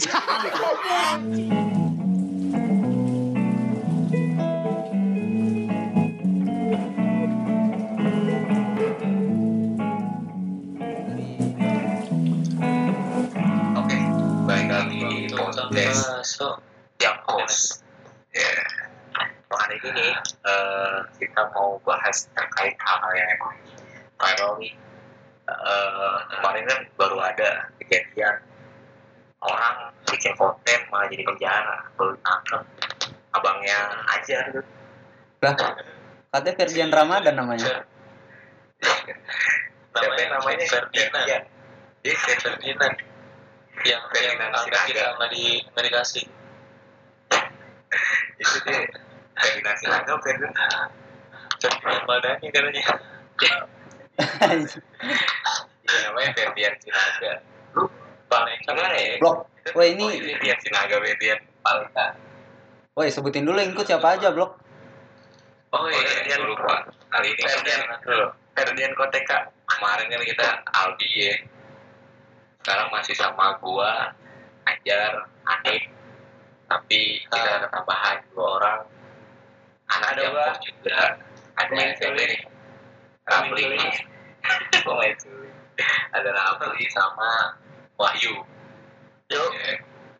[0.00, 0.08] Oke,
[14.48, 16.56] lagi di podcast masuk
[17.04, 17.84] yang host.
[18.32, 18.48] Ya,
[19.52, 20.16] hari ini
[20.48, 23.36] eh, kita mau bahas terkait hal yang
[24.16, 24.72] viral nih.
[25.44, 28.48] Eh, kemarin kan baru ada kejadian
[29.40, 29.76] orang
[30.08, 32.62] bikin konten malah jadi penjara, baru ditangkap
[33.30, 33.78] abangnya
[34.10, 34.60] aja gitu.
[35.40, 35.54] Lah,
[36.28, 37.86] katanya Ferdian Ramadan namanya.
[39.90, 40.64] Siapa namanya?
[40.68, 41.42] Ferdinand Ferdian.
[42.04, 42.38] Iya, Ferdian.
[42.40, 42.96] Ferdinand
[43.80, 46.24] yang yang Ferdinand angkat kita nggak di nggak dikasih
[48.40, 48.84] Itu dia.
[49.40, 50.88] Ferdinand Sinaga, Ferdinand.
[51.60, 52.82] Ferdinand Maldani katanya
[55.80, 57.32] Iya, namanya Ferdian Sinaga.
[57.72, 58.19] Lu paling gimana ya?
[59.20, 59.38] Blok.
[59.76, 62.06] Wah, ini Oh, Ferdian Sinaga, Ferdian Palka.
[62.96, 64.56] Woi, sebutin dulu yang ikut siapa aja, Blok.
[65.70, 66.86] Oh iya, Ferdian lupa.
[67.10, 68.26] Kali ini Ferdian dulu.
[68.54, 69.38] Ferdian Koteka.
[69.70, 71.34] Kemarin kan kita Albi ya.
[72.60, 74.10] Sekarang masih sama gua,
[74.66, 75.82] Ajar, Anip.
[76.70, 78.80] Tapi kita ada tambahan dua orang.
[79.90, 80.48] Anak Ada yang gua.
[80.62, 80.98] juga.
[81.58, 82.40] Ada yang nih.
[83.26, 83.64] Ramli.
[84.82, 85.10] Cuy.
[86.14, 87.58] Ada Ramli sama
[88.00, 88.32] Wahyu.
[89.28, 89.44] Ya.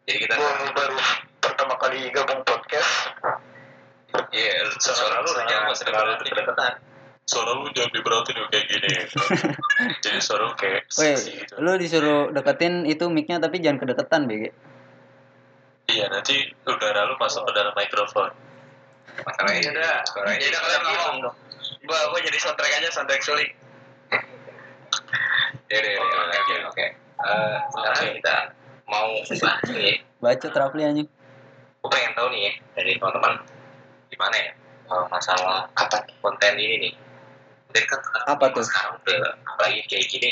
[0.05, 0.98] Jadi kita Gua baru
[1.41, 3.17] pertama kali gabung podcast
[4.11, 6.34] Iya, suara lu terlalu terlalu dekat.
[6.42, 6.72] deketan
[7.31, 8.91] suara lu jangan diberatin ya kayak gini
[10.05, 14.50] jadi suara lu kayak gitu lu disuruh deketin itu mic-nya tapi jangan kedeketan, BG.
[15.94, 18.34] iya nanti udara lu masuk ke dalam mikrofon
[19.11, 21.34] Masalahnya udah, suaranya Yaudah, udah kalian ngomong.
[21.83, 23.50] Gua gua jadi soundtrack aja, soundtrack sulit.
[25.67, 26.87] Ya udah, Oke, oke, oke,
[27.20, 28.36] Eh, sekarang kita
[28.88, 29.96] mau bahas nih.
[30.20, 31.08] Baca Rafli anjing.
[31.80, 33.40] Gua pengen tahu nih ya, dari teman-teman
[34.10, 34.52] gimana ya
[35.06, 36.92] masalah apa konten ini nih.
[37.70, 38.64] Konten kan sekarang- Apa tuh?
[38.64, 40.30] Sekarang udah apalagi kayak gini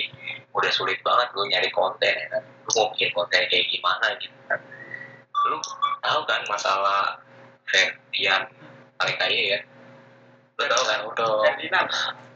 [0.50, 2.43] udah sulit banget gue nyari konten ya kan.
[2.43, 4.60] Lu mau bikin konten kayak gimana gitu kan.
[5.48, 5.56] Lu
[6.03, 7.16] tahu kan masalah
[7.65, 8.43] Ferdian
[8.98, 9.59] paling kaya ya?
[10.59, 10.98] Lu tahu kan?
[11.06, 11.88] udah Ferdinand.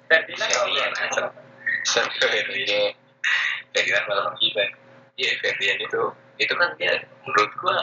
[0.07, 0.93] Ferdinand Ferdinand.
[1.85, 2.95] Ferdinand.
[3.73, 4.65] Ferdinand malah gila.
[5.17, 6.03] Iya Ferdinand itu
[6.41, 6.93] itu kan dia
[7.25, 7.79] menurut gua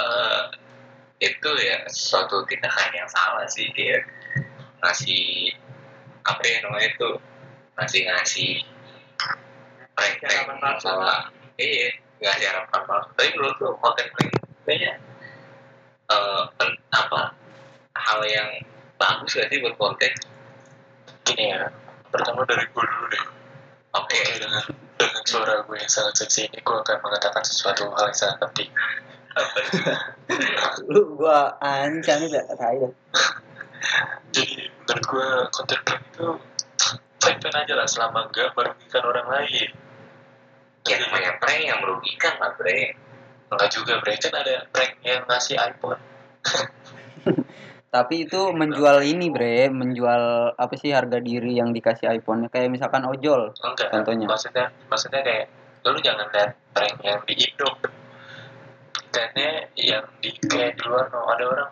[0.00, 0.42] eh,
[1.22, 4.02] itu ya suatu tindakan yang salah sih dia
[4.84, 5.52] ngasih
[6.24, 7.10] apa ya namanya itu
[7.76, 8.50] ngasih ngasih
[9.94, 11.28] prank prank masalah
[11.60, 14.32] iya ngasih harapan palsu tapi menurut gua konten prank
[14.64, 14.92] kayaknya
[16.10, 17.32] eh, pen- apa
[17.94, 18.48] hal yang
[18.98, 20.12] bagus gak sih buat konten?
[21.24, 21.68] Gini ya
[22.12, 23.24] pertama dari gue dulu deh.
[23.96, 24.14] Oke.
[24.14, 24.64] Oke, dengan
[24.98, 28.70] dengan suara gue yang sangat seksi ini gue akan mengatakan sesuatu hal yang sangat penting
[29.34, 29.78] apa itu?
[30.94, 32.92] Lu gua ancam tai dah.
[34.30, 36.28] jadi menurut gue konten prank itu
[37.18, 39.70] fine fine aja lah selama nggak merugikan orang lain
[40.86, 42.94] ya namanya prank yang merugikan lah bre
[43.54, 44.18] Enggak juga, bre.
[44.18, 46.00] Kan ada prank yang ngasih iPhone.
[47.94, 53.06] Tapi itu menjual ini, Bre, menjual apa sih harga diri yang dikasih iPhone-nya kayak misalkan
[53.06, 53.54] ojol.
[53.62, 53.94] Enggak.
[53.94, 54.26] Contohnya.
[54.26, 55.46] Maksudnya, maksudnya kayak
[55.86, 57.70] lu jangan lihat prank yang di Indo.
[59.14, 61.70] Lihatnya yang di kayak di luar no ada orang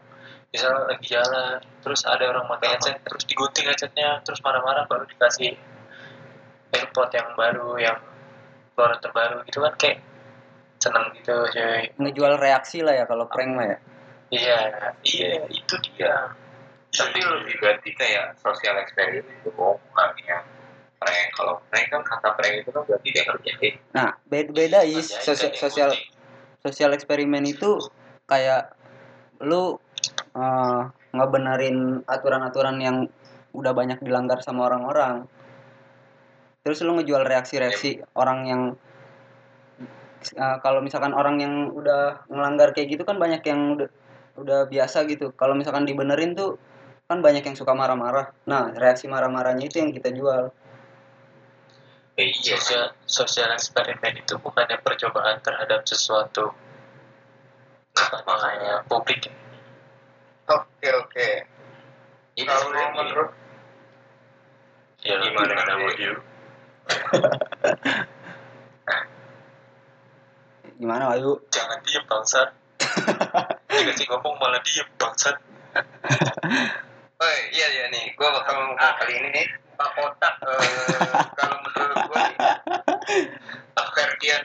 [0.53, 5.57] misalnya lagi jalan terus ada orang pakai headset terus digunting headsetnya terus marah-marah baru dikasih
[6.77, 7.99] AirPod yang baru yang
[8.77, 9.99] keluaran terbaru gitu kan kayak
[10.77, 13.79] seneng gitu cuy Ngejual reaksi lah ya kalau prank mah ya.
[14.33, 14.61] Iya
[15.05, 16.33] iya itu dia.
[16.93, 20.45] Tapi lebih berarti kayak sosial eksperimen itu bukan yang
[21.03, 25.11] prank kalau prank kan kata prank itu kan berarti dia ngerjain Nah, beda, beda is
[25.11, 25.91] Kerjain sosial sosial
[26.63, 27.83] sosial eksperimen itu
[28.31, 28.73] kayak
[29.43, 29.77] lu
[30.39, 30.83] eh,
[31.13, 32.97] ngebenerin aturan-aturan yang
[33.53, 35.29] udah banyak dilanggar sama orang-orang.
[36.63, 38.63] Terus lu ngejual reaksi-reaksi orang yang
[40.39, 43.91] eh, kalau misalkan orang yang udah ngelanggar kayak gitu kan banyak yang udah
[44.39, 45.33] udah biasa gitu.
[45.37, 46.57] Kalau misalkan dibenerin tuh
[47.11, 48.33] kan banyak yang suka marah-marah.
[48.49, 50.49] Nah, reaksi marah-marahnya itu yang kita jual.
[52.13, 56.53] Eh, iya sosial sosial eksperimen itu bukannya percobaan terhadap sesuatu
[57.97, 59.33] nah makanya publik
[60.45, 61.29] oke oke
[62.37, 63.33] ini Kalau menurut
[65.01, 65.85] ya Gimana, gimana Bre?
[65.89, 66.13] Wahyu
[70.77, 71.33] Gimana, Wayu?
[71.49, 72.49] jangan diem bangsat
[73.73, 75.37] dikasih ngomong malah diem bangsat.
[77.23, 79.47] Oh iya iya nih, gue bakal ngomong kali ini nih.
[79.79, 82.39] Pak Kotak eh, kalau menurut gue nih.
[83.75, 84.43] Pak Ferdian.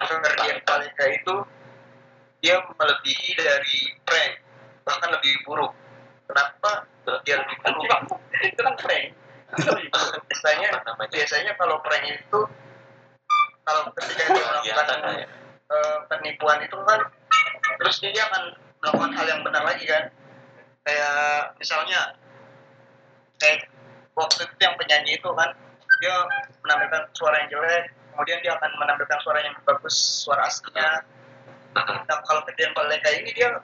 [0.00, 1.34] Ferdian Paleka itu
[2.40, 4.32] dia melebihi dari prank
[4.86, 5.74] bahkan lebih buruk.
[6.24, 6.88] Kenapa
[7.26, 7.90] dia lebih buruk?
[8.42, 9.06] Itu kan prank.
[10.30, 10.68] Biasanya
[11.10, 12.40] biasanya kalau prank itu
[13.66, 14.98] kalau ketika dia melakukan
[15.70, 17.00] eh, penipuan itu kan
[17.78, 18.42] terus dia akan
[18.82, 20.10] melakukan hal yang benar lagi kan.
[20.84, 22.00] Kayak misalnya
[23.38, 23.70] kayak
[24.16, 25.50] waktu itu yang penyanyi itu kan
[26.00, 26.14] dia
[26.64, 29.96] menampilkan suara yang jelek kemudian dia akan menampilkan suara yang bagus
[30.26, 31.04] suara aslinya.
[31.76, 33.62] Nah kalau kejadian Paleka ini dia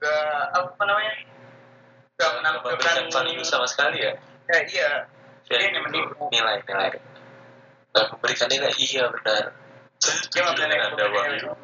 [0.00, 1.12] gak apa namanya
[2.16, 4.12] gak menampilkan value sama sekali ya?
[4.50, 4.90] Ya iya.
[5.46, 6.26] Dia hanya menipu.
[6.34, 6.98] nilai nilai.
[7.94, 8.72] Nggak memberikan nilai.
[8.74, 9.65] Iya benar
[10.04, 11.56] anda menampilkan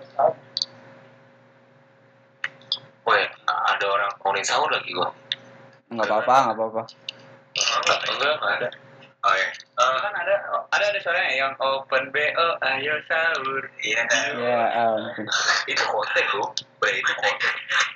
[3.03, 3.19] Woi,
[3.51, 5.11] ada orang ngomongin sahur lagi gua.
[5.93, 6.83] nggak apa-apa nggak apa-apa
[7.53, 8.69] enggak enggak nggak ada
[9.23, 9.49] Oh ya.
[9.79, 10.35] Kan ada
[10.75, 12.27] ada ada suaranya yang open bo
[12.59, 14.03] ayo sahur Iya.
[14.35, 15.31] ya ampun.
[15.71, 16.43] Itu konten lu.
[16.83, 17.53] Bre itu konten.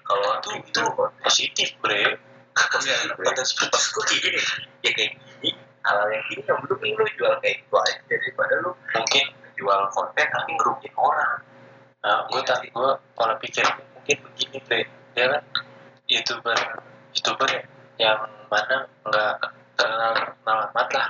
[0.06, 0.83] Kalau itu itu itu
[1.27, 2.15] positif bre
[2.56, 4.41] Enggak, pada Pas gue kayak gini,
[4.81, 5.50] ya kayak gini,
[5.85, 9.25] hal yang gini yang belum lu jual kayak gitu aja daripada lu mungkin
[9.56, 11.41] jual konten tapi ngerugiin orang.
[12.05, 13.67] nah, gue tak gue pola pikir
[13.97, 14.81] mungkin begini bre
[15.17, 15.43] dia kan?
[16.06, 16.58] Youtuber
[17.17, 17.62] youtuber ya
[17.99, 19.35] yang mana nggak
[19.75, 21.08] terkenal terkenal amat lah.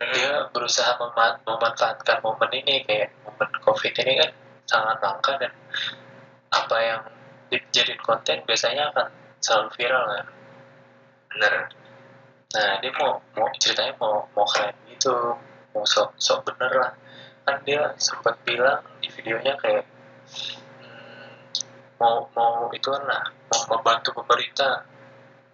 [0.00, 4.30] Dia berusaha mema- memanfaatkan momen ini kayak momen covid ini kan
[4.64, 5.52] sangat langka dan
[6.54, 7.02] apa yang
[7.52, 9.10] dijadiin konten biasanya akan
[9.42, 10.26] selalu viral kan?
[11.34, 11.54] Bener.
[12.54, 15.12] nah dia mau mau ceritanya mau mau keren gitu
[15.76, 16.92] mau sok sok bener lah
[17.46, 19.86] kan dia sempat bilang di videonya kayak
[20.82, 21.30] hmm,
[22.02, 23.22] mau mau itu lah
[23.54, 24.82] mau membantu pemerintah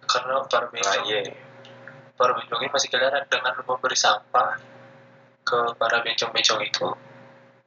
[0.09, 1.21] karena para bencong iya.
[2.17, 4.57] para bencong ini masih kelihatan dengan memberi sampah
[5.43, 6.87] ke para bencong-bencong itu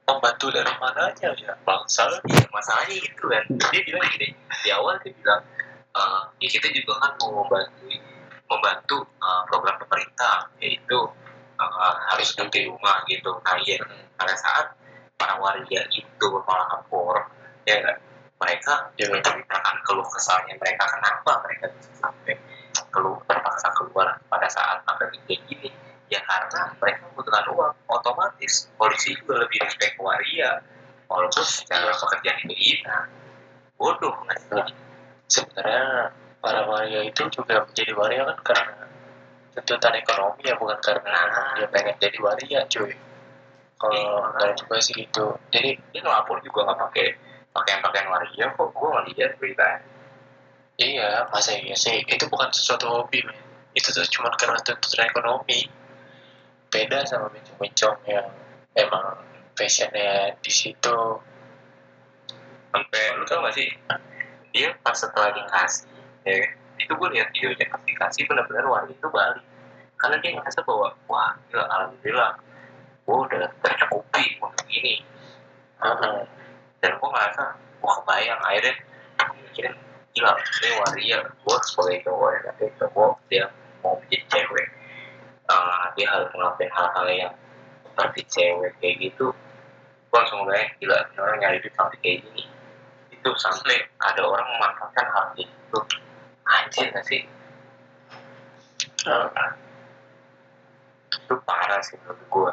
[0.07, 3.43] membantu dari mananya ya bangsa Iya, masalahnya gitu kan.
[3.71, 4.31] Dia bilang gini,
[4.63, 5.43] di awal dia bilang,
[5.91, 7.91] eh, ya kita juga kan mau membantu
[8.47, 10.99] membantu eh, program pemerintah, yaitu
[11.57, 13.31] eh, harus duduk di rumah gitu.
[13.41, 13.81] Nah iya,
[14.17, 14.77] pada saat
[15.17, 17.25] para warga itu malah lapor,
[17.65, 17.97] ya kan,
[18.37, 19.09] mereka Ya.
[19.09, 20.85] menceritakan keluh kesalnya mereka.
[20.85, 22.37] Kenapa mereka bisa sampai
[22.93, 25.69] keluar terpaksa keluar pada saat pandemi kayak gini?
[26.07, 27.73] Ya karena mereka membutuhkan uang.
[27.89, 30.61] Otomatis polisi juga lebih respect waria.
[31.09, 33.09] Walaupun secara pekerjaan itu iya.
[33.75, 34.65] Bodoh nggak sih?
[35.27, 38.85] Sebenarnya para waria itu juga menjadi waria kan karena
[39.57, 41.19] tuntutan ekonomi ya bukan karena
[41.57, 42.93] dia pengen jadi waria cuy.
[43.77, 44.13] Kalau Iya.
[44.33, 45.25] enggak juga sih gitu.
[45.53, 47.07] Jadi dia ngelapor juga nggak pakai
[47.53, 48.69] pakaian pakaian waria kok.
[48.73, 49.69] Gue nggak lihat berita.
[50.77, 52.05] Iya masa iya sih?
[52.05, 53.37] Itu bukan sesuatu hobi men.
[53.73, 55.65] Itu tuh cuma karena tuntutan ekonomi.
[56.69, 58.27] Beda sama bencong-bencong yang
[58.77, 59.17] emang
[59.57, 60.99] passionnya di situ.
[62.73, 63.69] Sampai lu tau gak sih?
[64.53, 65.89] Dia pas setelah dikasih
[66.27, 66.43] ya
[66.77, 69.45] itu gue lihat videonya pas dikasih benar-benar waria itu balik
[69.97, 72.31] karena dia ngerasa bahwa wah gila alhamdulillah
[73.07, 74.99] gue udah tercukupi untuk ini.
[75.77, 76.19] Heeh.
[76.77, 78.39] dan gue ngerasa gue kebayang.
[78.45, 78.73] Akhirnya
[79.41, 79.73] mikirin
[80.13, 83.45] gila ini waria gue sebagai cowok ya tapi cowok dia
[83.81, 84.67] mau menjadi cewek
[85.49, 87.33] uh, dia harus ngelakuin hal-hal yang
[87.85, 89.33] seperti cewek kayak gitu.
[90.07, 92.43] Gue langsung bayang gila orang nyari duit sampai kayak gini.
[93.09, 95.79] Itu sampai ada orang memanfaatkan hal itu
[96.47, 97.21] anjir gak sih?
[99.07, 99.49] Heeh.
[101.27, 102.51] itu parah sih menurut gue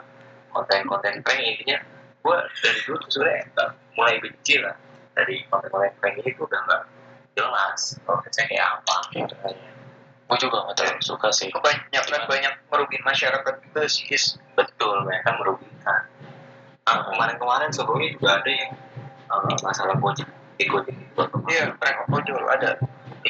[0.50, 1.78] konten-konten prank intinya
[2.22, 4.74] gue dari dulu tuh sebenarnya nggak mulai benci lah.
[5.14, 6.82] Dari konten-konten prank ini tuh udah nggak
[7.38, 9.34] jelas kontennya kayak apa Gitu.
[9.38, 9.70] Kayaknya.
[10.24, 11.48] gue juga nggak terlalu suka sih.
[11.50, 14.06] Kebanyakan banyak merugikan masyarakat juga sih.
[14.10, 14.38] Is.
[14.54, 16.02] betul mereka merugikan.
[16.84, 18.70] Nah, kemarin-kemarin sebelumnya juga ada yang
[19.30, 20.78] uh, masalah gojek itu
[21.50, 22.78] iya prank ojol ada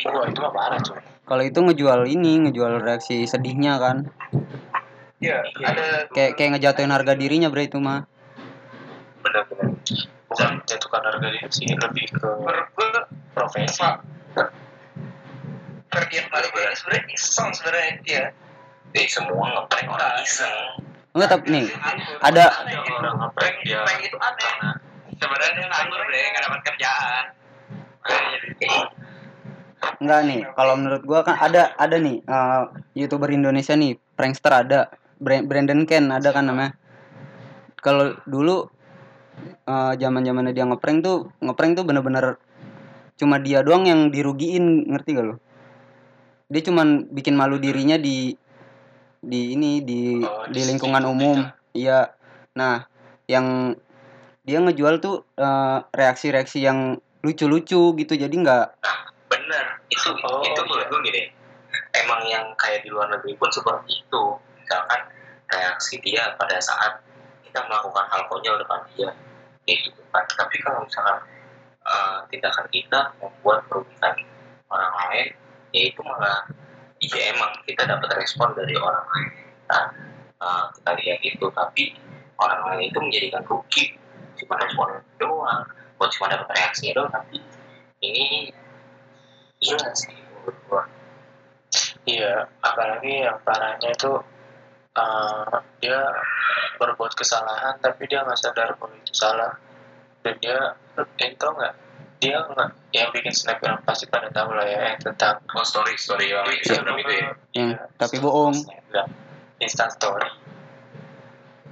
[0.03, 0.99] Wah itu mah parah cuy.
[1.25, 3.97] Kalau itu ngejual ini ngejual reaksi sedihnya kan.
[5.23, 5.67] Iya Iya.
[5.71, 8.05] ada kayak kayak ngejatuhin harga dirinya bre itu mah.
[9.25, 9.73] Benar-benar
[10.29, 12.29] bukan menjatuhkan harga diri sih lebih ke
[13.33, 13.81] profesi.
[13.81, 14.03] Pak
[15.95, 18.23] Ferdian Paleka ini sebenarnya iseng sebenarnya dia
[18.91, 20.57] jadi semua ngeprank orang iseng.
[21.15, 21.67] Enggak tapi nih
[22.19, 24.55] ada ada orang ngeprank dia prank itu aneh.
[25.15, 27.25] sebenarnya dia nganggur deh nggak dapat kerjaan
[30.05, 32.63] enggak nih kalau menurut gua kan ada ada nih eh,
[32.95, 36.77] youtuber Indonesia nih prankster ada Bra- Brandon Ken ada kan namanya.
[37.81, 38.69] Kalau dulu
[39.69, 42.37] zaman zamannya dia ngeprank tuh ngeprank tuh bener-bener
[43.17, 45.37] cuma dia doang yang dirugiin ngerti gak lo
[46.49, 48.37] dia cuman bikin malu dirinya di
[49.25, 51.41] di ini di Oh, di lingkungan umum.
[51.73, 52.13] iya.
[52.53, 52.85] Nah
[53.25, 53.73] yang
[54.45, 58.67] dia ngejual tuh eh, reaksi-reaksi yang lucu-lucu gitu jadi nggak
[59.45, 59.65] bener.
[59.93, 60.65] Itu Oh, itu iya.
[60.65, 61.23] menurut gue gini.
[61.95, 64.23] Emang yang kayak di luar negeri pun seperti itu.
[64.65, 65.01] Misalkan
[65.53, 67.05] reaksi dia pada saat
[67.45, 69.15] kita melakukan hal konyol depan dia
[69.63, 71.23] kayak gitu kan tapi kalau misalkan
[71.87, 74.15] eh, tindakan kita membuat merugikan
[74.69, 75.29] orang lain
[75.71, 76.49] ya itu malah
[76.99, 79.31] iya emang kita dapat respon dari orang lain.
[79.69, 79.85] Nah,
[80.41, 81.47] eh, kita lihat itu.
[81.51, 81.85] Tapi
[82.39, 83.95] orang lain itu menjadikan rugi
[84.39, 85.63] cuma respon doang.
[85.99, 87.39] Buat cuma dapat reaksinya doang tapi
[88.03, 88.51] ini
[89.65, 90.85] iya sih menurut gua
[92.05, 94.13] Iya, apalagi yang parahnya itu
[94.95, 95.99] eh, dia
[96.77, 99.57] berbuat kesalahan tapi dia nggak sadar kalau itu salah.
[100.21, 100.77] Dan dia
[101.19, 101.75] ini tau nggak?
[102.21, 106.29] Dia nggak yang bikin snapgram pasti pada tahu lah ya yang tentang oh story story
[106.29, 107.29] yang Iya, Instagram itu ya?
[107.57, 108.55] Yang iya, tapi bohong.
[109.65, 110.29] instant story.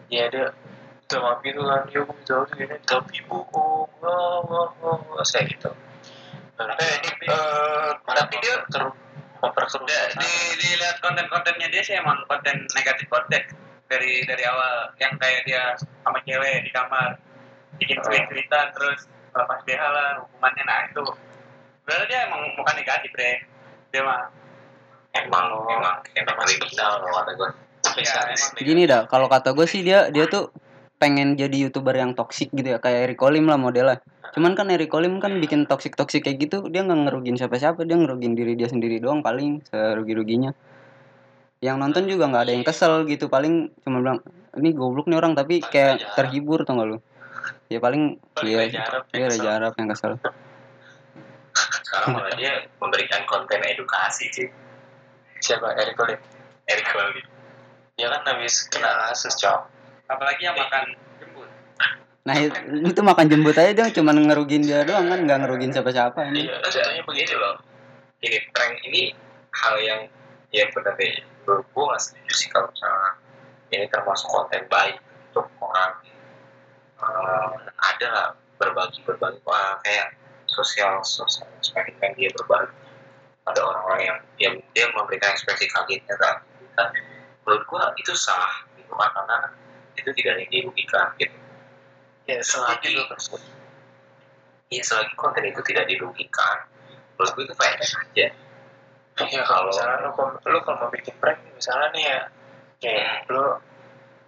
[0.09, 0.49] Ya dia
[1.13, 3.85] sama gitu kan ya gue tahu gini tapi bohong.
[4.01, 5.69] Wah wah wah wah saya gitu
[6.61, 6.97] eh,
[7.29, 8.57] eh, tapi dia
[9.83, 10.33] Ya, di
[10.63, 13.43] dilihat konten-kontennya dia sih emang konten negatif konten.
[13.91, 14.95] Dari dari awal.
[15.03, 15.63] Yang kayak dia
[16.07, 17.19] sama cewek di kamar.
[17.77, 18.05] Bikin Oh.
[18.07, 20.63] tweet tweetan terus lepas BH lah hukumannya.
[20.63, 21.03] Nah itu.
[21.83, 23.37] Berarti dia emang bukan negatif deh
[23.93, 24.31] dia mah
[25.13, 25.67] emang Oh.
[25.69, 27.51] emang emang kriminal loh kata gua.
[27.99, 30.55] Iya, emang gini dah kalau kata gue sih dia dia tuh
[30.97, 32.79] pengen jadi youtuber yang toksik gitu ya.
[32.79, 33.99] Kayak Eric Olim lah modelnya
[34.33, 37.85] cuman kan Eric Olim kan bikin toksik toksik kayak gitu dia nggak ngerugin siapa siapa
[37.85, 40.57] dia ngerugin diri dia sendiri doang paling serugi ruginya
[41.63, 44.19] yang nonton juga nggak ada yang kesel gitu paling cuma bilang
[44.59, 46.99] ini goblok nih orang tapi kayak terhibur tau gak lu?
[47.73, 50.21] Ya paling Paling iya Reza Arab yang kesel.
[51.87, 54.49] Sekarang malah dia memberikan konten edukasi sih
[55.41, 55.73] siapa?
[55.77, 56.21] Eric Olim
[56.69, 57.23] Eric Wali
[57.97, 59.37] dia kan habis kena kasus
[60.09, 60.97] apalagi yang makan
[62.23, 62.55] nah itu,
[62.87, 66.47] itu makan jembut aja dia cuma ngerugin dia doang kan nggak ngerugin siapa siapa ini.
[66.47, 67.55] Iya contohnya begini loh.
[68.23, 69.03] Ini prank ini
[69.51, 70.01] hal yang
[70.55, 73.11] ya benar deh gue nggak setuju sih kalau misalnya
[73.75, 75.03] ini termasuk konten baik
[75.35, 75.99] untuk orang
[77.03, 77.53] Eh,
[77.83, 78.29] ada lah
[78.63, 80.15] berbagi berbagi wah kayak
[80.47, 82.71] sosial sosial eksperimen dia berbagi
[83.43, 86.85] ada orang-orang yang yang dia memberikan ekspresi kagetnya kita
[87.43, 88.55] menurut gua itu salah
[88.87, 89.39] kan karena
[89.99, 91.35] itu tidak ada yang dirugikan gitu
[92.27, 92.95] ya selagi
[94.73, 96.65] ya selagi konten itu tidak dirugikan
[97.19, 97.97] menurut gua itu fine aja.
[98.17, 98.29] Iya
[99.13, 102.19] Kalau- kalau misalnya lu kalau kalau mau bikin prank misalnya nih ya
[102.81, 103.45] kayak lu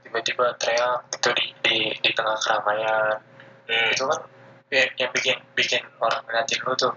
[0.05, 3.17] tiba-tiba teriak gitu di di, di tengah keramaian.
[3.65, 3.89] Hmm.
[3.97, 4.21] itu kan
[4.69, 6.93] kayak yang bikin bikin orang ngeliatin lu tuh.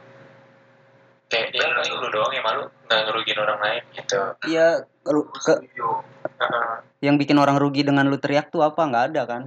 [1.32, 4.20] Kayak dia paling lu doang yang malu nggak ngerugin orang lain gitu.
[4.52, 4.68] Iya
[5.08, 6.04] lu- ke, setuju.
[6.38, 6.74] Heeh.
[7.08, 8.84] yang bikin orang rugi dengan lu teriak tuh apa?
[8.84, 9.42] Nggak ada kan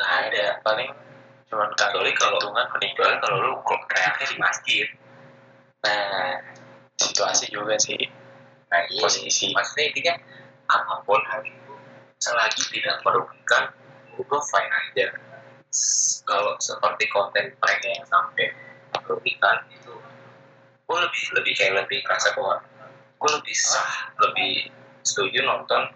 [0.00, 0.44] nggak ada.
[0.64, 0.88] Paling
[1.52, 4.86] cuman kali kalau- kecuali meninggal kalau lu kok teriaknya di masjid.
[5.84, 6.40] Nah
[6.96, 8.00] situasi juga sih.
[8.72, 9.00] Nah iya.
[9.04, 9.52] Posisi.
[9.52, 10.14] Maksudnya intinya
[10.72, 11.74] apa pun hal itu
[12.16, 13.68] selagi tidak merugikan
[14.16, 15.06] gue fine aja.
[16.24, 18.56] Kalau seperti konten prank yang sampai
[18.96, 19.94] merugikan itu
[20.90, 22.58] gue lebih lebih kayak lebih ngerasa bahwa
[23.20, 24.66] gue lebih sah lebih
[25.06, 25.86] setuju nonton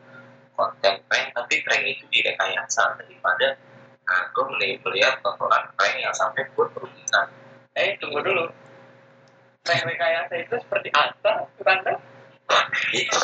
[0.54, 3.58] konten prank tapi prank itu direkayasa daripada
[4.04, 7.26] nah, mending melihat tontonan prank yang sampai gue merugikan
[7.74, 8.44] eh tunggu dulu.
[9.64, 11.48] Prank rekayasa itu seperti apa?
[11.56, 11.78] Bukan
[12.92, 13.18] gitu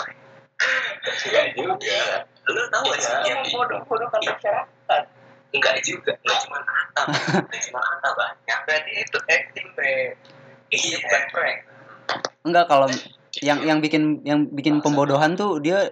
[1.01, 1.85] enggak juga.
[2.51, 3.25] Lu tahu gak sih Iya.
[3.33, 5.03] yang di bodoh-bodohkan masyarakat
[5.51, 7.03] enggak juga enggak cuma Ata
[7.47, 9.95] enggak cuma Ata banyak berarti itu acting bre
[10.71, 10.99] iya.
[11.03, 11.59] bukan prank
[12.47, 12.87] enggak kalau
[13.43, 15.91] yang yang bikin yang bikin pembodohan tuh dia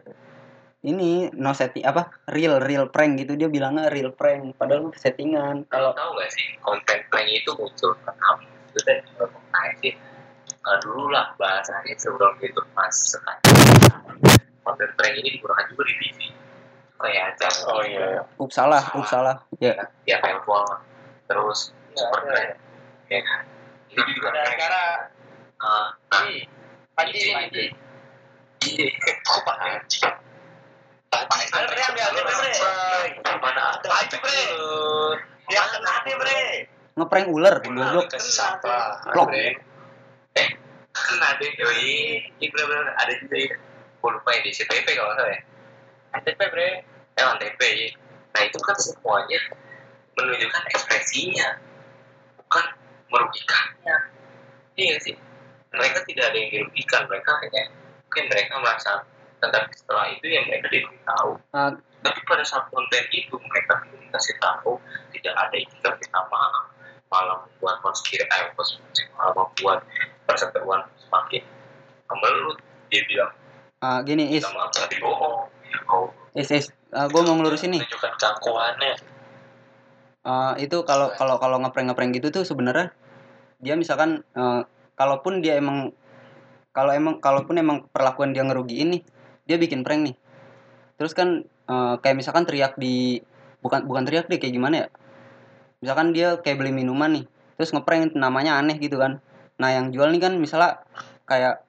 [0.87, 3.35] ini no setting apa real real prank gitu.
[3.35, 5.67] Dia bilangnya real prank padahal itu settingan.
[5.67, 9.95] Kalau tahu gak sih konten prank itu muncul pertama itu dari permukaan sih.
[10.63, 13.43] Nah, dulu lah bahasanya sebelum itu pas sekarang.
[14.63, 16.19] Konten prank ini digunakan juga di TV
[16.99, 19.37] kayak acara oh iya up salah up salah.
[19.63, 19.71] ya.
[20.03, 20.67] Ya telepon
[21.31, 22.27] terus Iya, super iya.
[22.31, 22.49] keren
[23.11, 23.41] ya kan?
[23.91, 24.59] Itu juga ada prank.
[24.59, 24.83] acara
[25.59, 26.47] Ah, nah ini
[26.95, 27.35] Panji.
[27.35, 27.65] Panji.
[28.63, 28.87] Iya.
[29.27, 29.99] Kok panci
[35.49, 36.41] Kena bre
[36.99, 38.11] ngeprank ular goblok.
[39.07, 39.47] Andre.
[40.99, 42.51] kan ada oh iya
[42.99, 43.55] ada juga ya
[43.99, 45.39] gue lupa CTP kalau ya
[46.51, 46.69] bre
[47.19, 47.25] eh
[48.35, 49.41] nah itu kan semuanya
[50.19, 51.49] menunjukkan ekspresinya
[52.39, 52.67] bukan
[53.15, 53.97] merugikannya
[54.75, 55.15] iya sih
[55.71, 57.63] mereka tidak ada yang dirugikan mereka hanya
[58.07, 58.93] mungkin mereka merasa
[59.39, 61.33] tetapi setelah itu yang mereka diberitahu.
[61.99, 64.79] Tapi pada saat konten itu mereka dikasih tahu
[65.15, 66.67] tidak ada itikat minta maaf.
[67.09, 69.81] Malah membuat konspirasi eh, konspirasi malah membuat
[70.29, 71.41] perseteruan semakin
[72.05, 72.59] kemelut
[72.93, 73.33] dia bilang
[73.79, 74.43] Ah, gini is.
[74.43, 75.49] Maaf tapi bohong.
[76.35, 76.67] Is is.
[76.91, 78.95] Gue mau ngelurusin nih Menunjukkan keangkuhannya.
[80.29, 82.93] Eh, itu kalau kalau kalau ngeprank ngeprank gitu tuh sebenarnya
[83.63, 84.61] dia misalkan eh,
[84.99, 85.95] kalaupun dia emang
[86.75, 89.03] kalau emang kalaupun emang perlakuan dia ngerugiin nih
[89.49, 90.17] dia bikin prank nih.
[91.01, 93.19] Terus kan eh, kayak misalkan teriak di
[93.65, 94.89] bukan bukan teriak deh kayak gimana ya?
[95.81, 97.25] Misalkan dia kayak beli minuman nih
[97.59, 99.19] terus ngeprank namanya aneh gitu kan.
[99.59, 100.85] Nah yang jual nih kan misalnya
[101.27, 101.65] kayak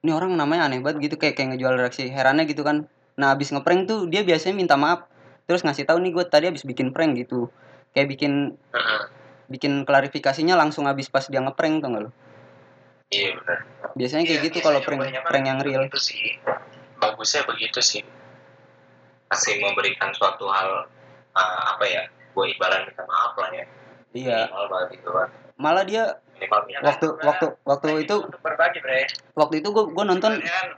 [0.00, 2.88] ini orang namanya aneh banget gitu kayak kayak ngejual reaksi herannya gitu kan.
[3.20, 5.06] Nah abis ngeprank tuh dia biasanya minta maaf.
[5.46, 7.46] Terus ngasih tahu nih gue tadi abis bikin prank gitu.
[7.94, 8.32] Kayak bikin
[9.50, 12.10] bikin klarifikasinya langsung habis pas dia ngeprank tuh nggak lo
[13.10, 13.66] iya benar
[13.98, 15.82] biasanya kayak Iya, gitu kalau biasanya prank prank yang real.
[15.90, 16.38] itu sih
[17.00, 18.04] Bagusnya begitu sih.
[19.30, 20.90] masih memberikan suatu hal
[21.38, 22.02] uh, apa ya
[22.34, 23.64] gue ibarat minta maaf lah ya.
[24.10, 24.38] Iya.
[24.50, 25.30] Minimal banget gitu kan
[25.60, 29.04] malah dia minimal waktu waktu waktu itu untuk berbagi bre.
[29.36, 30.68] waktu itu gue gue nonton Sebenarnya kan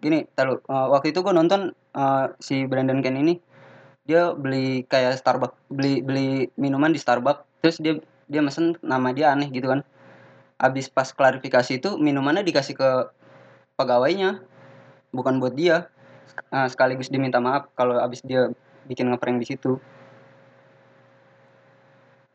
[0.00, 3.36] gini tahu waktu itu gue nonton eh, si Brandon Ken ini
[4.08, 8.00] dia beli kayak Starbucks beli beli minuman di Starbucks terus dia
[8.32, 9.84] dia mesen nama dia aneh gitu kan.
[10.58, 12.90] Abis pas klarifikasi itu minumannya dikasih ke
[13.76, 14.42] pegawainya
[15.12, 15.88] bukan buat dia.
[16.48, 18.48] Eh, sekaligus diminta maaf kalau abis dia
[18.88, 19.76] bikin ngeprank di situ.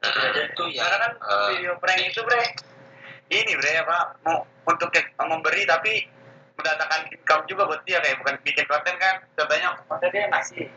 [0.03, 2.43] Itu ya karena kan eh, video prank itu bre
[3.31, 6.05] ini bre apa mau untuk yang memberi tapi
[6.53, 10.67] mendatangkan income juga buat dia kayak bukan bikin konten kan contohnya konten dia ngasih.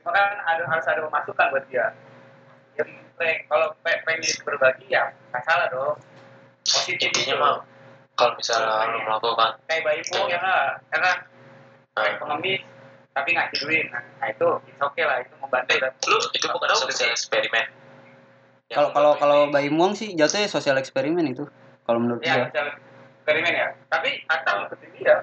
[0.00, 1.92] Cuma kan ada harus ada pemasukan buat dia.
[2.72, 2.88] Bikin
[3.18, 5.98] prank kalau pe- pengen itu berbagi ya nggak salah dong.
[6.64, 7.42] Positif Intinya gitu.
[7.42, 7.54] mah
[8.16, 10.70] kalau misalnya lo melakukan kayak bayi bu ya nggak?
[10.94, 11.16] Ya kan
[12.04, 12.62] eh, pengemis
[13.18, 16.66] tapi ngasih duit nah, nah itu it's okay lah itu membantu dan lu itu bukan
[16.70, 17.66] tahu sosial eksperimen.
[18.68, 21.48] Kalau kalau kalau bayi muang sih jatuhnya sosial eksperimen itu
[21.82, 22.60] kalau menurut ya gua bisa
[23.24, 25.14] eksperimen ya tapi atau ikutin dia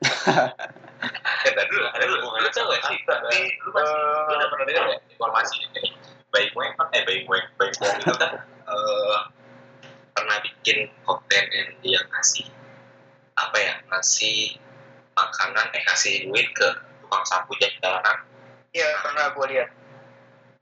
[0.00, 2.24] Eh, tadi dulu, ada dulu.
[2.40, 2.98] Lu tau gak sih?
[3.04, 5.84] Tapi lu masih, lu udah pernah dengar gak informasi ini?
[6.32, 9.18] Bayi Mueng kan, eh Bayi Mueng, Bayi Mueng itu kan eh,
[10.16, 12.48] pernah bikin konten yang dia ngasih
[13.36, 14.60] apa ya ngasih
[15.14, 16.66] makanan eh ngasih duit ke
[17.04, 18.16] tukang sapu jalan jalanan.
[18.70, 19.68] Iya pernah gue lihat.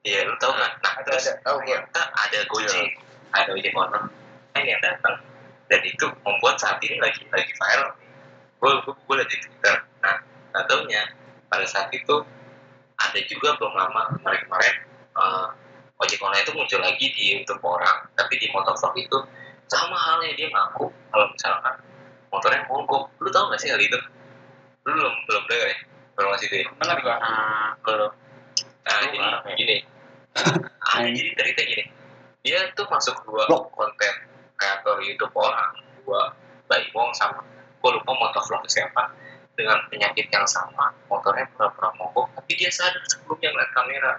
[0.06, 1.40] Iya lu tau kan nah ada terus ada.
[1.44, 2.88] Tahu gue ternyata ada gojek.
[3.37, 4.08] Ada ojek online
[4.64, 5.16] yang datang.
[5.68, 7.92] Dan itu membuat saat ini lagi lagi viral.
[8.58, 9.76] Gue gue gue liat di twitter.
[10.00, 10.16] Nah
[10.56, 11.02] nggak taunya
[11.52, 12.24] pada saat itu
[12.98, 14.74] ada juga belum lama kemarin kemarin
[15.14, 15.48] uh,
[16.02, 18.08] ojek online itu muncul lagi di youtube orang.
[18.16, 19.18] Tapi di motovlog itu
[19.68, 21.76] sama halnya dia ngaku kalau misalkan
[22.32, 23.12] motornya mogok.
[23.20, 24.00] Lu tau gak sih hal itu
[24.96, 25.79] belum belum dengar ya
[26.16, 26.66] informasi itu ya?
[26.81, 28.12] benar gua Hmm, belum.
[28.88, 29.18] Nah, jadi
[29.55, 29.77] gini.
[30.81, 31.85] ada jadi cerita gini.
[32.42, 33.68] Dia tuh masuk dua Blok.
[33.77, 34.14] konten
[34.57, 36.33] kreator YouTube orang, dua
[36.66, 37.44] Bayi Wong sama
[37.79, 39.09] gue lupa motovlog siapa
[39.55, 44.12] dengan penyakit yang sama motornya pura-pura mogok tapi dia sadar sebelumnya ngeliat kamera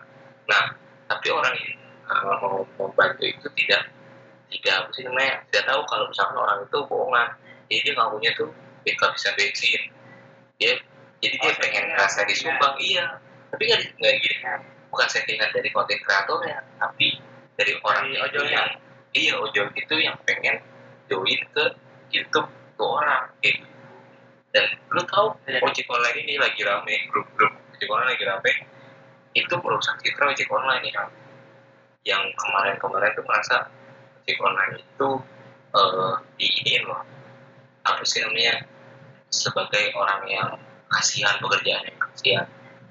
[0.48, 0.66] nah
[1.08, 1.76] tapi orang yang
[2.08, 3.88] uh, mau membantu itu tidak
[4.50, 7.30] tidak apa sih namanya tidak tahu kalau misalkan orang itu bohongan
[7.70, 8.50] jadi dia ngakunya tuh
[8.84, 9.82] dia kehabisan bensin
[10.60, 10.76] dia
[11.20, 13.20] jadi dia Oh, pengen ngerasa disumbang iya.
[13.52, 14.36] Tapi nggak nggak gini.
[14.90, 17.20] Bukan settingan dari konten kreatornya tapi
[17.60, 18.56] dari orang itu ojolnya.
[18.56, 18.70] yang
[19.16, 20.64] iya ojol itu yang pengen
[21.12, 21.66] join ke
[22.14, 23.68] YouTube ke orang kayak gitu.
[24.50, 28.54] dan lu tahu ojek online ini lagi rame grup-grup ojek online lagi rame.
[29.38, 31.04] Itu merusak citra ojek online ya.
[32.08, 33.58] Yang kemarin-kemarin tuh merasa
[34.24, 35.10] ojek online itu
[35.70, 37.06] eh diinin loh
[37.86, 38.66] apa sih namanya
[39.30, 40.50] sebagai orang yang
[40.90, 42.46] kasihan pekerjaannya kasihan.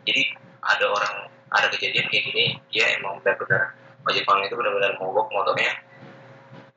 [0.06, 0.22] Jadi
[0.62, 1.14] ada orang
[1.52, 3.72] ada kejadian kayak gini dia emang benar-benar
[4.04, 5.72] ojek online itu benar-benar mogok motornya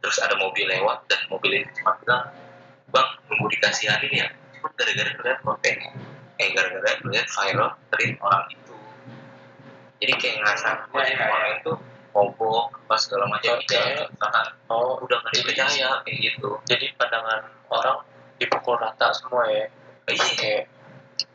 [0.02, 2.34] terus ada mobil lewat dan mobil itu cuma bilang
[2.91, 4.28] bang nunggu dikasihanin ya?
[4.60, 5.91] Cuma gara-gara ngeliat kontennya.
[6.41, 8.76] Eh gara-gara ngeliat viral dari orang itu.
[10.02, 11.74] Jadi kayak ngerasa ojek online itu
[12.12, 13.71] mogok apa segala macam Oke.
[13.71, 16.50] tidak karena Oh, udah nggak dipercaya kayak gitu.
[16.67, 18.04] Jadi pandangan orang
[18.41, 19.65] dipukul rata semua ya.
[20.10, 20.65] iya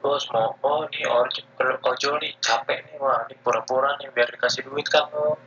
[0.03, 4.67] oh semua oh ini ojol ojol nih capek nih wah ini pura-pura nih biar dikasih
[4.67, 5.39] duit kamu.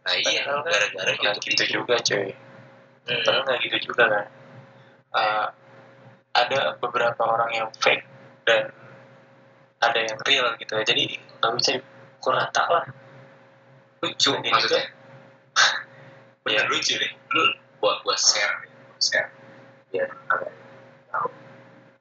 [0.00, 1.74] nah iya kan gara-gara YouTube gitu itu.
[1.82, 2.30] juga cuy.
[3.00, 3.22] Hmm.
[3.26, 4.26] Padahal nggak gitu juga kan.
[5.10, 5.46] Uh,
[6.30, 8.06] ada beberapa orang yang fake
[8.46, 8.70] dan
[9.82, 10.84] ada yang real gitu ya.
[10.86, 12.86] Jadi nggak bisa dipukul rata lah.
[14.00, 14.84] lucu Jadi maksudnya
[15.60, 15.68] Iya.
[16.44, 17.44] bener lucu nih lu
[17.84, 19.30] buat gua share nih share
[20.28, 20.59] tahu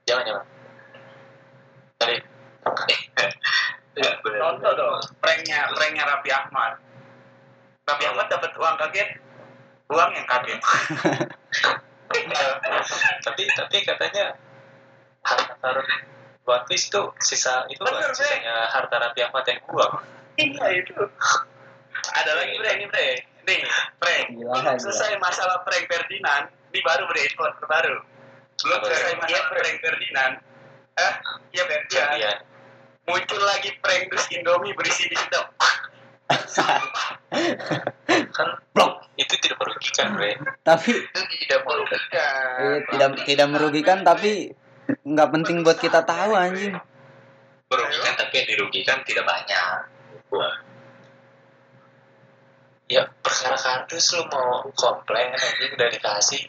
[0.10, 0.45] Jangan jangan.
[2.02, 2.30] Tadi itu
[4.00, 4.98] Ya, contoh dong.
[5.19, 6.80] Pranknya pranknya Raffi Ahmad.
[7.84, 9.10] Raffi Ahmad dapat uang kaget.
[9.91, 10.60] Uang yang kaget.
[13.22, 14.34] Tapi tapi katanya
[15.22, 15.86] harta karun
[16.50, 19.93] One Piece tuh sisa itu Bener, kan sisanya harta Raffi Ahmad yang buang
[20.41, 20.95] iya itu.
[22.17, 23.08] Ada lagi bre ini bre.
[23.45, 23.62] Nih
[24.02, 24.82] prank Gila, belum gila.
[24.82, 28.02] selesai masalah prank Ferdinand ini baru bre info terbaru
[28.65, 29.41] belum selesai ya?
[29.48, 30.34] prank Ferdinand.
[31.00, 31.13] Eh
[31.56, 32.34] iya Ferdinand Iya.
[33.10, 35.50] muncul lagi prank dus Indomie berisi di sedap
[38.38, 39.02] kan Blok.
[39.17, 42.34] itu tidak merugikan bre tapi itu tidak merugikan.
[42.62, 44.54] Eh, tidak tidak merugikan tapi
[45.10, 46.78] nggak penting buat kita tahu anjing.
[47.69, 49.89] Merugikan tapi yang dirugikan tidak banyak.
[50.30, 50.50] Gua
[52.89, 56.41] ya perkara kardus lu mau komplain anjing udah dikasih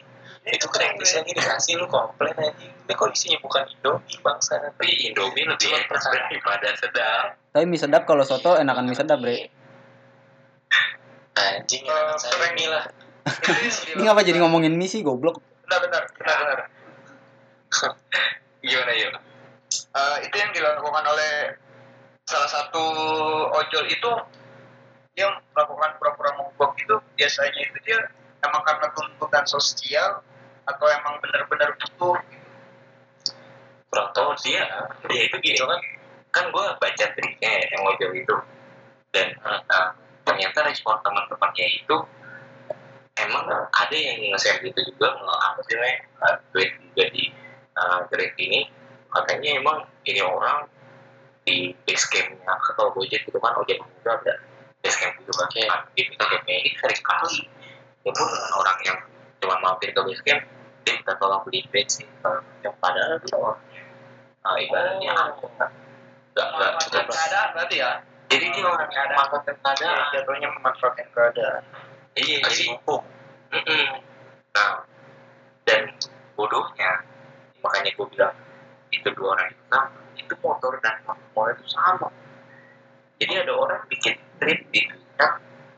[0.52, 2.72] itu gratis lagi dikasih lu komplain anjing.
[2.72, 4.58] Ini kok isinya bukan Indomie bangsa.
[4.58, 7.26] Tapi Indomie lebih enak daripada sedap.
[7.54, 9.50] Tapi mie sedap kalau soto enakan mie sedap bre.
[11.38, 11.84] Anjing
[12.18, 12.84] saya ini lah
[13.94, 15.40] ini ngapa jadi ngomongin mie sih goblok?
[15.66, 16.58] Benar benar benar benar
[18.66, 19.12] gimana yuk?
[19.70, 21.54] Eh, itu yang dilakukan oleh
[22.26, 22.84] salah satu
[23.54, 24.10] ojol itu
[25.14, 27.98] dia melakukan pura-pura mogok itu biasanya itu dia
[28.46, 30.22] emang karena tuntutan sosial
[30.74, 32.16] atau emang benar-benar butuh?
[33.90, 34.62] Kurang tahu dia
[35.10, 35.80] dia itu gini kan.
[36.30, 38.36] Kan gue baca triknya ya, yang ojol itu.
[39.10, 39.90] Dan uh,
[40.22, 41.96] ternyata respon teman-temannya itu
[43.18, 47.24] emang ada yang nge-share gitu juga apa sih uh, tweet juga di
[47.74, 48.70] uh, thread ini.
[49.10, 50.70] Katanya emang ini orang
[51.42, 54.38] di base campnya atau gojek gitu kan ojek itu ada
[54.86, 55.48] base camp gitu kan.
[55.50, 57.42] Di base campnya ini sering kali
[58.00, 58.98] ya pun orang yang
[59.42, 60.59] cuma mampir ke base camp dia
[61.10, 62.06] minta tolong beli bensin
[62.62, 63.82] yang padahal itu orangnya
[64.46, 67.90] uh, ibaratnya nggak nggak memanfaatkan keadaan berarti ya
[68.30, 71.62] jadi dia orang yang memanfaatkan keadaan Iya, jatuhnya memanfaatkan keadaan
[72.14, 72.78] iya jadi kasih
[73.50, 73.86] Mm-mm.
[74.54, 74.86] Nah,
[75.66, 75.90] dan
[76.38, 77.02] bodohnya,
[77.66, 78.30] makanya gue bilang
[78.94, 79.98] itu dua orang itu sama.
[80.14, 82.14] Itu motor dan motor itu sama.
[83.18, 85.30] Jadi ada orang bikin trip di Twitter,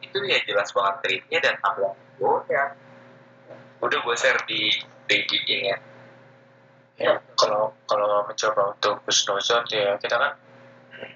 [0.04, 2.76] itu ya jelas banget tripnya dan uploadnya.
[3.80, 4.68] Udah gue share di
[5.08, 5.76] di IG-nya.
[7.00, 10.32] ya kalau kalau mencoba untuk husnuzon ya kita kan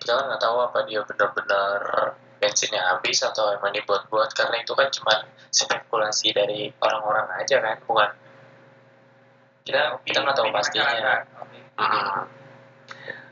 [0.02, 1.78] kita kan nggak tahu apa dia benar-benar
[2.36, 5.14] bensinnya habis atau emang dibuat-buat karena itu kan cuma
[5.52, 8.10] spekulasi dari orang-orang aja kan bukan?
[9.64, 11.22] Kita kita nggak tahu pastinya.
[11.76, 12.24] Mm-mm.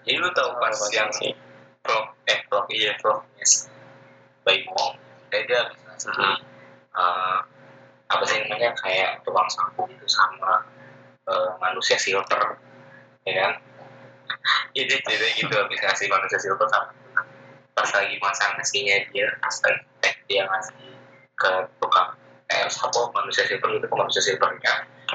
[0.04, 1.32] Jadi lu tahu pas yang sih
[1.84, 2.92] vlog eh vlog iya
[4.44, 4.84] Baimo
[5.32, 5.80] kayak dia habis.
[5.84, 6.12] Ngasih
[6.92, 7.38] eh,
[8.08, 10.64] apa sih namanya kayak tukang sapu itu sama
[11.24, 12.60] eh, manusia silver
[13.24, 13.52] ya kan?
[14.76, 16.92] Jadi jadi gitu habis ngasih manusia silver sama.
[17.74, 20.76] Pas lagi masang nasinya dia pas lagi eh, dia ngasih
[21.34, 22.14] ke tukang
[22.52, 24.74] eh sapu manusia silver itu ke manusia silvernya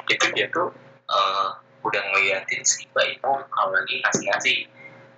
[0.10, 0.74] itu dia tuh
[1.10, 1.50] eh,
[1.86, 4.58] udah ngeliatin si Baimo kalau lagi ngasih-ngasih.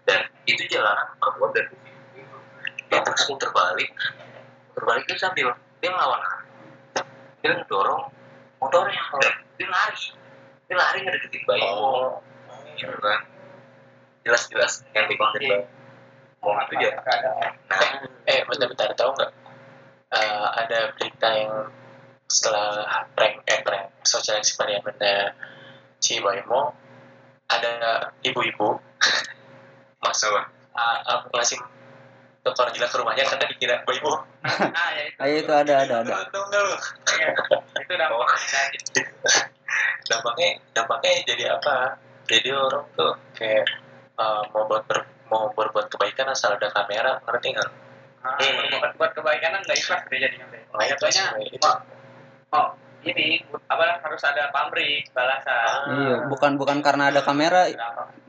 [0.01, 1.69] Dan itu jalanan terbuat dari
[2.17, 2.37] itu.
[2.89, 3.89] Terus muter balik.
[4.73, 6.40] Muter balik itu sambil dia ngelawan
[7.41, 8.09] dia ngedorong
[8.61, 9.01] motornya.
[9.57, 10.01] Dia lari.
[10.69, 12.21] Dia lari ngedeketin bayi oh.
[12.77, 13.25] Gitu kan?
[14.25, 14.85] Jelas-jelas.
[14.93, 15.65] Yang di konten bayi
[16.41, 16.97] mau itu dia.
[17.69, 17.81] Nah
[18.25, 19.31] eh bentar-bentar tahu nggak?
[20.11, 21.71] Eh, ada berita yang
[22.27, 25.35] setelah prank eh prank social eksperimennya
[25.99, 26.73] si Baimo
[27.51, 28.79] ada ibu-ibu
[30.03, 31.59] masa uh, uh, ngasih
[32.41, 35.17] dokter jilat ke rumahnya karena dikira Baimo nah ya itu.
[35.21, 36.13] Ayo itu ada ada ada.
[36.33, 36.75] Lu?
[37.13, 37.29] Iya.
[37.85, 38.57] itu dampaknya
[40.09, 41.75] dampaknya dampaknya jadi apa?
[42.25, 43.65] Jadi orang tuh kayak
[44.17, 47.69] uh, mau buat ber- mau berbuat kebaikan asal ada kamera ngerti nggak?
[48.21, 48.37] Nah,
[48.77, 50.61] buat, buat kebaikan kan nggak ikhlas deh jadinya deh.
[50.73, 51.23] Nah, itu Jatuhnya
[51.61, 51.75] mau,
[52.53, 52.65] mau
[53.01, 55.89] ini apa harus ada pamrih balasan.
[55.89, 57.65] iya bukan bukan karena ada kamera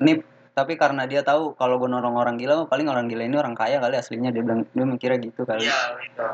[0.01, 0.17] nih
[0.53, 3.81] tapi karena dia tahu kalau gue nolong orang gila paling orang gila ini orang kaya
[3.81, 6.25] kali aslinya dia bilang dia mikirnya gitu kali Iya itu.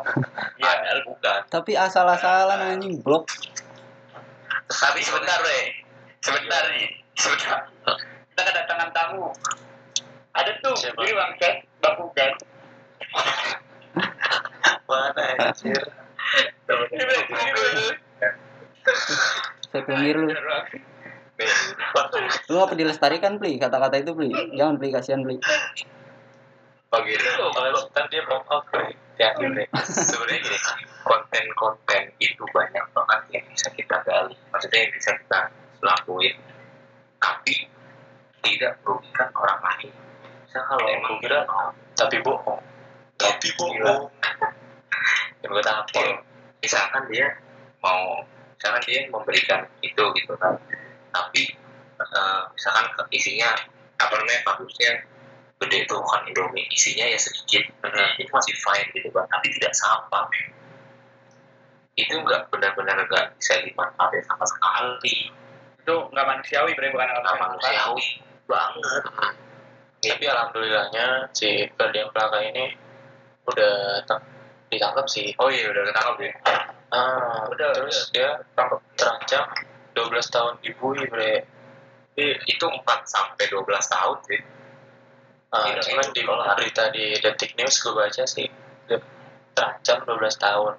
[0.59, 1.03] Iya.
[1.09, 3.31] bukan tapi asal-asalan anjing blok
[4.69, 5.65] tapi sebentar weh
[6.21, 7.59] sebentar nih sebentar
[8.39, 9.35] Kita kedatangan tamu.
[10.31, 11.03] Ada tuh Siapa?
[11.03, 11.49] ini bangsa
[11.83, 12.33] bakugan.
[14.89, 15.83] mana anjir
[19.69, 20.29] saya pinggir lu
[22.51, 25.39] lu apa dilestarikan pli kata-kata itu pli jangan pli kasihan pli
[26.89, 30.59] pagi ini tuh kalau kan dia mau out bre hati-hati bre sebenarnya gini
[31.09, 34.37] konten-konten itu banyak banget yang bisa kita gali.
[34.53, 35.41] Maksudnya yang bisa kita
[35.81, 36.37] lakuin.
[37.19, 37.55] Tapi
[38.45, 39.93] tidak merugikan orang lain.
[40.47, 41.43] Misal kalau Emang kira
[41.99, 42.63] tapi bohong.
[43.19, 44.07] Tapi bohong.
[45.43, 46.09] Yang gue tampol
[46.59, 47.27] misalkan dia
[47.79, 48.27] mau
[48.59, 50.59] misalkan dia memberikan itu gitu kan
[51.19, 51.43] tapi
[51.99, 53.51] eh, misalkan isinya
[53.99, 55.03] apa namanya kardusnya
[55.59, 56.71] gede tuh kan Indomie.
[56.71, 57.67] Isinya ya sedikit.
[58.19, 60.39] Itu masih fine gitu kan tapi tidak sampai
[61.99, 65.35] itu nggak benar-benar nggak bisa dimanfaatin sama sekali.
[65.83, 66.95] Itu nggak manusiawi bre.
[66.95, 68.07] Bukan nggak manusiawi
[68.47, 69.05] banget.
[69.99, 72.71] Tapi alhamdulillahnya si Ferdian Plaka ini
[73.51, 74.07] udah
[74.71, 75.35] ditangkap sih.
[75.43, 76.33] Oh iya udah ketangkap ya?
[76.89, 78.41] Ah Udah, terus dia
[78.97, 79.45] terancam
[79.99, 81.43] 12 tahun dibui bre.
[82.47, 84.41] Itu 4 sampai 12 tahun sih.
[85.49, 88.47] Tidak cuman itu di berita di Detik News gue baca sih
[89.57, 90.75] terancam 12 tahun.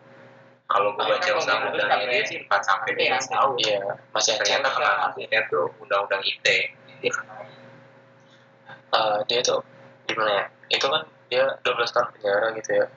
[0.69, 2.29] Kalau gue baca kan memutuskan, dia ya.
[2.29, 3.55] sih 4 sampai Iya, 12 tahun.
[3.59, 3.79] Iya
[4.13, 4.91] masih ternyata kena.
[5.09, 6.57] kasusnya tuh undang-undang ITE
[7.01, 7.35] Dia kena
[8.89, 9.59] eh, dia tuh
[10.05, 10.45] gimana ya?
[10.69, 12.87] Itu kan dia 12 tahun penjara gitu ya.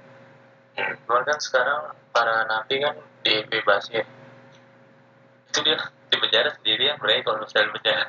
[0.73, 0.97] Hmm.
[1.05, 4.09] cuman kan sekarang para napi kan dibebasin
[5.53, 5.77] itu dia
[6.13, 8.05] di penjara sendirian bre kalau misalnya di penjara.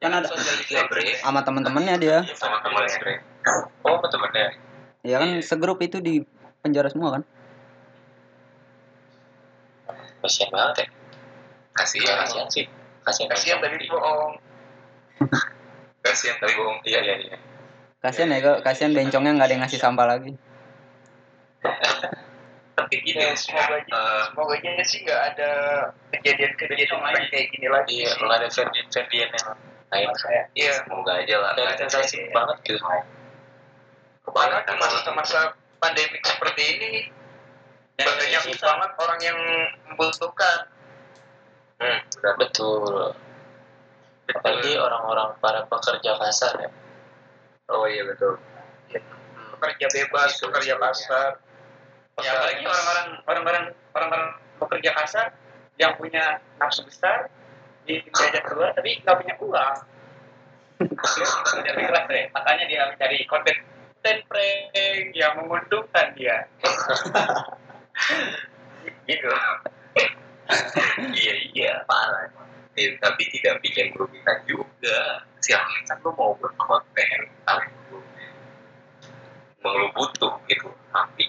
[0.00, 0.26] Kan ada
[0.72, 1.04] Ya, bre.
[1.20, 2.18] sama teman-temannya dia.
[2.32, 3.14] Sama temannya bre.
[3.84, 4.56] Oh sama temennya.
[5.04, 6.24] Ya kan segrup itu di
[6.64, 7.22] penjara semua kan?
[10.24, 10.86] Kasian banget ya.
[11.76, 12.64] Kasihan kasian sih.
[13.04, 14.40] Kasian kasihan tadi bohong.
[16.04, 16.80] Kasihan tapi bohong.
[16.88, 17.36] Iya iya iya.
[18.00, 20.32] Kasian ya kok kasian bencongnya nggak ada yang ngasih sampah lagi
[23.16, 25.50] ya semoga aja eh, semoga aja sih nggak ada
[26.14, 26.88] kejadian-kejadian
[27.30, 28.86] kayak gini lagi iya nggak ada Ferdian
[29.34, 29.56] yang
[29.90, 31.52] lain Kayak, ya iya semoga aja lah.
[31.58, 32.34] dari sensasi kejadian.
[32.34, 32.84] banget gitu.
[34.22, 35.40] Kebanyakan di masa-masa
[35.82, 36.92] pandemik seperti ini
[37.98, 39.38] banyak banget orang yang
[39.90, 40.70] membutuhkan.
[41.80, 42.00] Hmm,
[42.38, 43.12] betul.
[44.30, 46.70] Apalagi orang-orang para pekerja kasar ya.
[47.66, 48.38] Oh iya betul.
[49.58, 51.49] Pekerja bebas pekerja sebetulnya.
[52.18, 54.26] Ya apalagi orang-orang orang-orang orang-orang
[54.58, 55.26] pekerja kasar
[55.80, 57.30] yang punya nafsu besar
[57.88, 59.76] di diajak keluar tapi nggak punya uang.
[61.60, 63.56] Jadi keras deh makanya dia mencari konten
[64.00, 66.48] konten prank yang menguntungkan dia.
[69.04, 69.28] Gitu.
[71.12, 72.32] Iya iya parah.
[72.76, 75.24] Tapi tidak bikin merugikan juga.
[75.40, 77.68] Silakan lu mau berkonten tapi
[79.60, 80.68] lu butuh gitu.
[80.92, 81.28] Tapi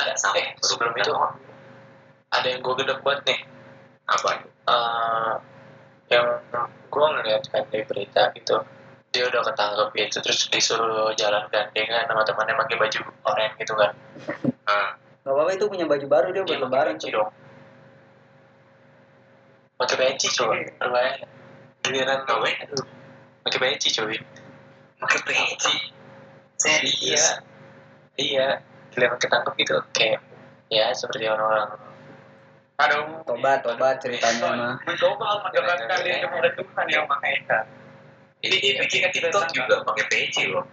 [0.00, 1.12] nah tidak sampai eh sebelum itu
[2.32, 3.36] ada yang gue gedek buat nih.
[4.08, 4.30] Apa?
[4.48, 5.32] Eh
[6.08, 6.26] yang
[6.88, 8.64] gue ngeliat kan di berita gitu
[9.10, 13.92] dia udah ketangkep gitu terus disuruh jalan gandengan sama temannya pakai baju oranye gitu kan.
[14.64, 17.30] Nah, nggak apa-apa itu punya baju baru dia buat pakai lebaran peci dong.
[19.76, 21.28] Pakai peci coba terbayang
[21.84, 22.50] giliran Gawe.
[23.44, 24.16] pakai peci coba
[25.04, 25.74] pakai peci
[26.56, 27.04] serius?
[27.04, 27.26] Iya
[28.16, 28.48] iya
[28.94, 30.20] giliran ketangkep gitu kayak
[30.70, 31.74] ya seperti orang-orang
[32.80, 37.58] aduh tobat tobat ceritanya mah mencoba mendekatkan diri kepada Tuhan yang Maha Esa
[38.40, 40.64] ini dia bikin TikTok juga pakai peci loh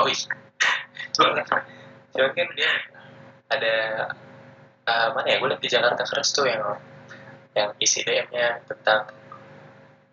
[0.00, 0.32] oh iya
[1.12, 1.44] cuman
[2.14, 2.72] cuman kan dia
[3.52, 3.74] ada
[4.88, 6.62] eh, mana ya gue liat di Jakarta Keras tuh yang
[7.52, 9.12] yang isi DM-nya tentang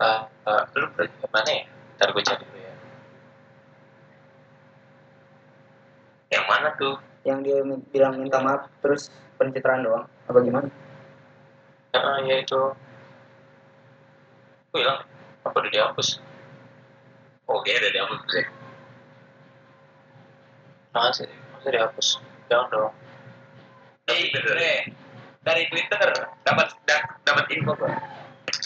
[0.01, 0.87] eh eh, lu
[1.31, 1.63] mana ya
[1.95, 2.73] ntar gue cari dulu ya
[6.33, 6.97] yang mana tuh?
[7.25, 7.57] Yang dia
[7.89, 9.09] bilang minta maaf terus
[9.41, 10.05] pencitraan doang.
[10.29, 10.69] Apa gimana?
[11.95, 12.61] Ah, ya itu.
[14.71, 15.01] Gue bilang
[15.45, 16.19] apa udah dihapus?
[17.45, 18.45] Oh dia ada dapet sih
[20.95, 22.07] masa masa dihapus
[22.47, 22.93] jangan dong
[24.07, 24.81] bener Eh,
[25.43, 26.09] dari Twitter
[26.45, 27.89] dapat da- dapat info kok.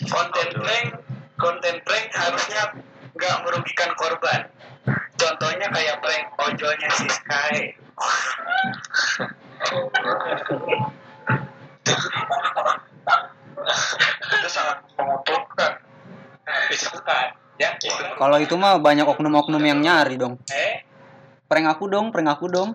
[0.07, 0.87] Konten prank,
[1.35, 2.75] konten prank harusnya
[3.15, 4.47] nggak merugikan korban.
[5.19, 7.75] Contohnya kayak prank ojolnya si Sky.
[14.39, 15.71] Itu sangat menguntungkan.
[16.89, 17.25] Bukan,
[17.61, 17.69] ya?
[18.17, 20.81] kalau itu mah banyak oknum-oknum yang nyari dong Eh,
[21.45, 22.73] prank aku dong prank aku dong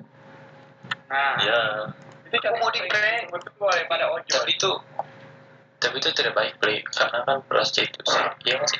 [1.10, 1.58] nah, ya
[2.30, 4.30] itu cara mau di prank daripada ojol.
[4.30, 4.70] tapi itu
[5.82, 8.78] tapi itu tidak baik beli karena kan prostitusi iya sih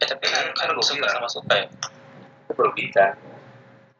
[0.00, 1.12] eh tapi kan Kan gua suka bilang.
[1.20, 1.66] sama suka ya
[2.56, 3.12] merugikan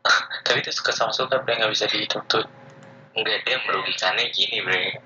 [0.47, 2.47] tapi itu suka sama suka beli nggak bisa dituntut.
[3.13, 4.97] Enggak dia merugikannya gini bre.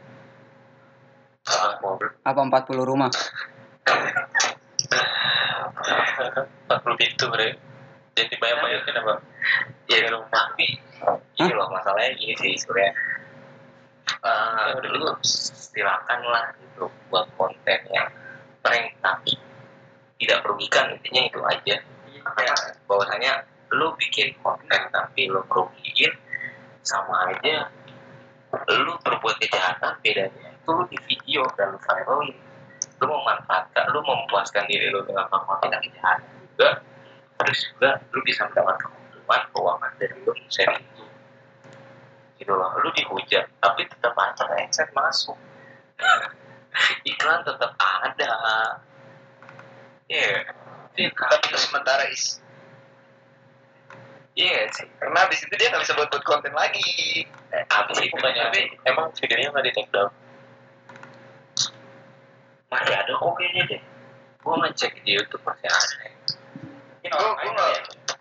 [1.44, 1.76] Ah.
[1.82, 3.10] mau apa 40 rumah?
[6.70, 7.58] 40 pintu bre.
[8.14, 9.18] Jadi bayang-bayangin apa?
[9.90, 10.78] Ya tapi
[11.42, 12.94] ini loh masalahnya gini sih sebenarnya
[14.24, 18.08] Eh, Ya, udah lu silakan lah itu buat konten yang
[18.64, 19.36] prank tapi
[20.16, 21.76] tidak merugikan intinya itu aja
[22.40, 22.54] ya,
[22.88, 23.32] bahwasanya
[23.74, 26.12] lu bikin konten tapi lu merugiin
[26.84, 27.68] sama aja
[28.70, 32.36] lu berbuat kejahatan bedanya itu lu di video dan lu viralin.
[33.02, 36.70] Lu memanfaatkan lu memuaskan diri lu dengan melakukan tindak kejahatan juga
[37.34, 41.04] terus juga lu bisa mendapatkan keuntungan keuangan dari lu sharing itu.
[42.38, 45.38] Gitu loh lu dihujat tapi tetap aja AdSense masuk.
[47.10, 48.32] Iklan tetap ada.
[50.04, 50.63] Iya, yeah.
[50.94, 52.38] Tapi itu sementara is.
[54.34, 54.86] Iya sih.
[54.98, 57.22] karena habis itu dia nggak bisa buat buat konten lagi.
[57.54, 60.10] Eh, Tapi itu bukannya tapi emang videonya nggak di take down?
[62.66, 63.82] Masih ada kok kayaknya deh.
[64.42, 66.06] Gue ngecek di YouTube masih ada.
[67.04, 67.74] gue gue nggak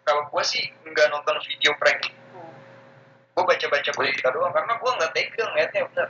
[0.05, 2.21] kalau gue sih nggak nonton video prank itu.
[3.33, 6.09] Gue baca baca berita doang karena gue nggak tega ngeliatnya bener.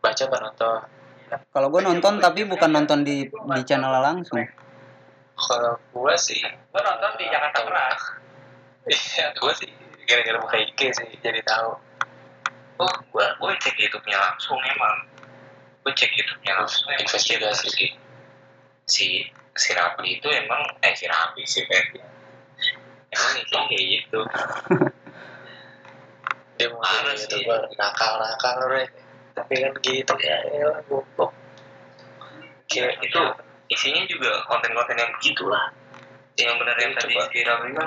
[0.00, 0.80] Baca kan nonton?
[1.52, 4.40] Kalau gue nonton tapi bukan nonton di di channel langsung.
[5.38, 8.02] Kalau gua sih gue nonton di Jakarta Keras
[8.90, 9.70] iya gua sih
[10.04, 11.88] gara-gara buka IG sih jadi tahu
[12.78, 15.02] Oh, gue gue cek YouTube-nya langsung emang.
[15.82, 16.86] Gue cek YouTube-nya langsung.
[16.94, 17.66] emang Investigasi.
[17.74, 17.86] si
[18.86, 19.06] si
[19.58, 21.98] si Rapi itu emang eh si Rapi si Ferdi.
[23.10, 24.20] Emang itu kayak gitu.
[26.58, 27.30] dia mau jadi sih.
[27.38, 28.90] youtuber nakal nakal re
[29.30, 31.30] tapi kan gitu ya elah goblok
[32.66, 33.22] Kira itu
[33.68, 35.70] isinya juga konten-konten yang begitulah.
[36.34, 37.28] Yang benar yang tadi Coba.
[37.28, 37.86] viral itu.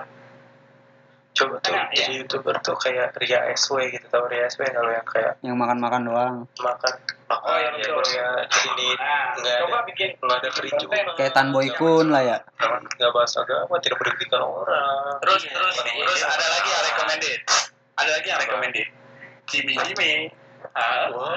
[1.31, 2.03] coba tuh Enak, ya?
[2.03, 6.01] jadi youtuber tuh kayak Ria SW gitu tau Ria SW kalau yang kayak Yang makan-makan
[6.03, 6.35] doang.
[6.59, 6.91] makan
[7.25, 7.95] makan Oh, yang ya itu.
[7.95, 8.35] kayak
[8.67, 12.37] ini nah nggak ada bikin nggak ada kericuhan Kayak Tan Boy Kun lah ya.
[12.59, 17.39] nggak bahas agama tidak merugikan orang Terus Iya, terus orang terus ada lagi yang recommended.
[17.95, 18.87] Ada lagi yang recommended.
[19.47, 20.11] Jimmy Jimmy.
[20.71, 21.35] Ah, Wah,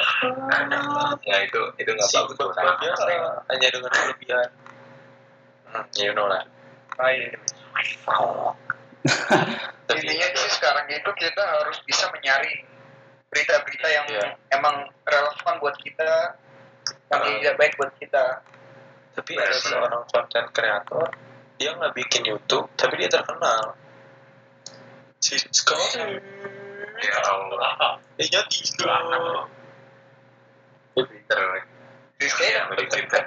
[1.27, 3.03] ya itu itu nggak si bagus bang biasa
[3.51, 4.49] hanya dengan kelebihan.
[5.75, 6.47] Hmm, you know lah.
[9.85, 12.63] Tapi- intinya sih sekarang itu kita harus bisa menyaring
[13.29, 14.27] berita-berita yang Iya.
[14.55, 16.39] emang relevan buat kita
[17.11, 17.27] yang Uh.
[17.43, 18.41] tidak baik buat kita.
[19.15, 21.11] Tapi ada seorang konten kreator
[21.55, 23.75] dia nggak bikin YouTube tapi dia terkenal.
[25.19, 26.19] Si sekali
[27.05, 27.19] Ya
[30.95, 31.41] Twitter.
[32.23, 33.23] Iya, Twitter.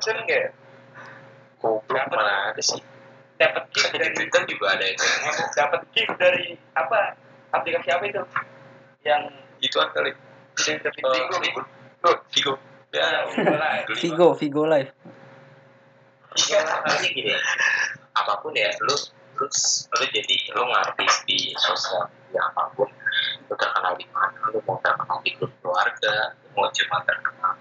[1.58, 2.78] goblok mana ada sih
[3.38, 5.06] dapat gift Di dari Twitter juga ada itu.
[5.58, 7.18] dapat gift dari apa
[7.54, 8.22] aplikasi apa itu
[9.06, 9.22] yang
[9.62, 10.13] ituan kali
[10.58, 10.90] Vigo
[11.42, 11.62] Vigo.
[12.02, 12.18] Tuh.
[12.34, 12.54] Vigo
[12.88, 14.92] Ya, ya Live.
[16.40, 16.62] Iya,
[17.04, 17.36] ini gini.
[18.16, 18.96] Apa pun ya, lu
[19.38, 22.87] terus lu jadi lu ngartis di sosial media apa pun
[24.58, 27.54] lu mau terkenal di grup keluarga lu mau cuma terkenal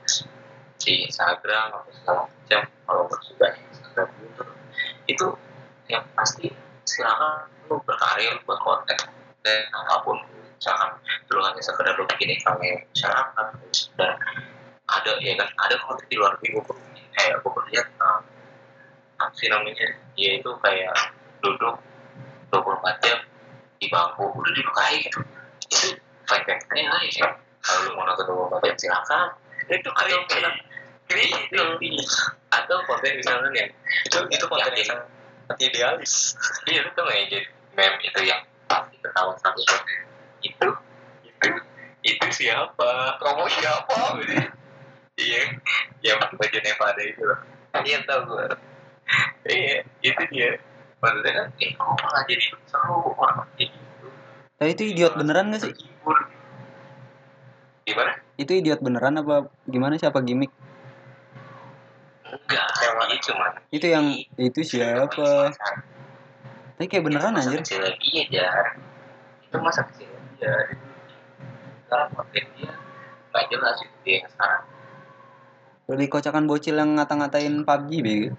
[0.81, 4.45] di Instagram atau segala macam kalau sudah Instagram gitu
[5.13, 5.29] itu
[5.93, 6.49] yang pasti
[6.89, 8.97] silakan lu berkarir buat konten
[9.45, 10.17] dan apa pun
[10.57, 10.97] misalkan
[11.29, 13.47] lu hanya sekedar lu bikin iklan masyarakat
[14.01, 14.17] dan
[14.89, 16.65] ada ya kan ada konten di luar minggu
[17.13, 18.25] kayak gue lihat uh,
[19.21, 20.97] apa sih namanya dia itu kayak
[21.45, 21.77] duduk
[22.49, 23.19] 24 jam
[23.77, 25.21] di bangku udah dibukain gitu
[26.27, 27.29] itu fine aja lah ya
[27.67, 29.29] kalau lu mau nonton 24 jam silakan.
[29.67, 30.55] Itu atau misalkan
[31.11, 31.91] creepy
[32.51, 33.71] atau konten misalnya yang
[34.07, 34.79] itu itu konten Yakin.
[34.79, 36.15] yang sangat idealis.
[36.71, 37.39] Iya lu tuh nggak jadi
[37.75, 39.77] meme itu yang pasti ketawa satu itu
[40.47, 41.49] itu
[42.07, 43.19] itu siapa?
[43.19, 43.99] Kamu siapa
[45.19, 45.43] iya.
[46.03, 47.27] Yang baju Nevada itu.
[47.83, 48.47] Iya tau gue
[49.51, 50.51] iya itu dia.
[51.03, 54.07] Maksudnya kan eh kok malah jadi seru orang kayak gitu?
[54.57, 55.75] Tapi itu idiot beneran gak sih?
[57.83, 60.53] Gimana Itu idiot beneran apa gimana siapa gimmick?
[62.23, 63.07] enggak Yang mana?
[63.07, 65.51] ini cuman Itu yang itu siapa?
[66.77, 67.61] Tapi kayak beneran masa anjir.
[67.63, 68.67] kecil dia jar
[69.41, 70.53] itu masa kecil dia
[71.87, 72.73] dalam konten dia
[73.31, 74.63] nggak jelas itu dia yang sekarang
[75.87, 78.31] Lebih kocakan bocil yang ngata-ngatain PUBG bego.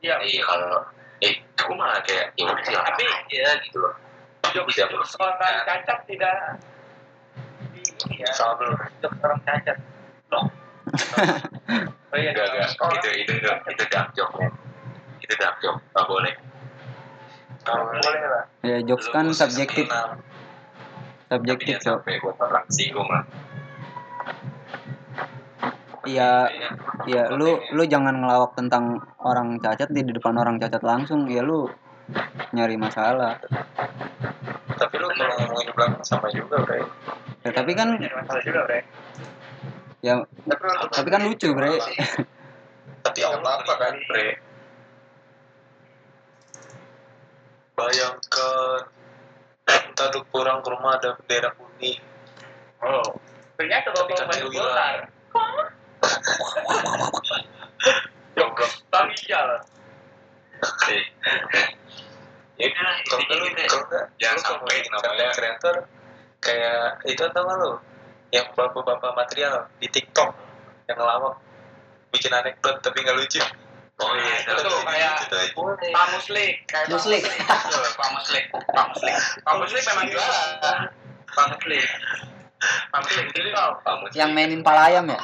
[0.00, 0.86] iya iya kalau
[1.18, 3.94] eh aku malah kayak ya udah silakan Tapi- aja gitu loh
[4.66, 6.36] bisa orang cacat tidak
[7.72, 7.80] di
[8.10, 8.30] ini ya.
[8.34, 9.78] Sama belum untuk orang cacat.
[10.28, 10.46] Loh
[12.12, 12.70] oh iya enggak enggak.
[13.00, 14.36] itu itu itu itu dark joke
[15.22, 16.34] itu dark joke nggak boleh.
[17.62, 18.02] Boleh.
[18.26, 18.44] lah.
[18.66, 19.86] Ya jokes kan subjektif,
[21.30, 22.02] subjektif cok.
[22.02, 23.22] sampai buat orang singgung lah.
[26.02, 26.50] Iya,
[27.06, 31.30] ya lu lu jangan ngelawak tentang orang cacat di depan orang cacat langsung.
[31.30, 31.70] Ya lu
[32.50, 33.38] nyari masalah.
[34.82, 36.82] Tapi lu kalau ngomongin di belakang sama juga bre
[37.42, 38.80] Ya, tapi kan Jadi masalah juga bre
[40.02, 40.18] ya
[40.50, 41.78] tapi tapi kan lucu bre.
[43.06, 43.94] tapi Allah apa-apa kan.
[44.10, 44.26] bre
[47.78, 48.82] bayangkan
[49.70, 52.02] entah lu pulang ke rumah ada bendera kuning
[52.82, 53.14] Oh.
[53.54, 55.06] Ternyata Tapi bapak bapak Golkar.
[58.34, 58.72] Goblok.
[58.90, 59.62] Bang Ijal.
[62.60, 64.04] Ya udah lah, kalau intinya gitu ya.
[64.20, 65.76] Jangan sampai namanya- creator
[66.42, 67.72] kayak itu tau gak lu
[68.32, 70.30] yang bapak-bapak material di TikTok
[70.90, 71.38] yang lawak
[72.10, 73.40] bikin anekdot tapi nggak lucu
[74.02, 74.72] Oh iya, Itu itu.
[74.82, 75.52] kayak Gitu aja.
[75.94, 76.52] Pak Muslik.
[76.66, 77.22] Kayak Pak Muslik.
[77.22, 78.44] Betul, Pak Muslik.
[78.50, 79.14] Pak Muslik.
[79.46, 80.78] Pak Muslik memang jualan.
[81.28, 81.86] Pak Muslik.
[82.90, 83.70] Pak Muslik jadi kau.
[83.84, 85.18] Kamu yang mainin pala ayam ya.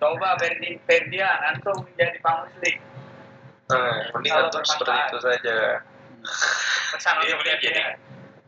[0.00, 2.76] Coba Ferdi Ferdian antum menjadi Pak Muslik.
[3.72, 5.56] Nah, mending atur seperti itu saja
[6.92, 7.82] Pesan Iya, untuk mending jadi.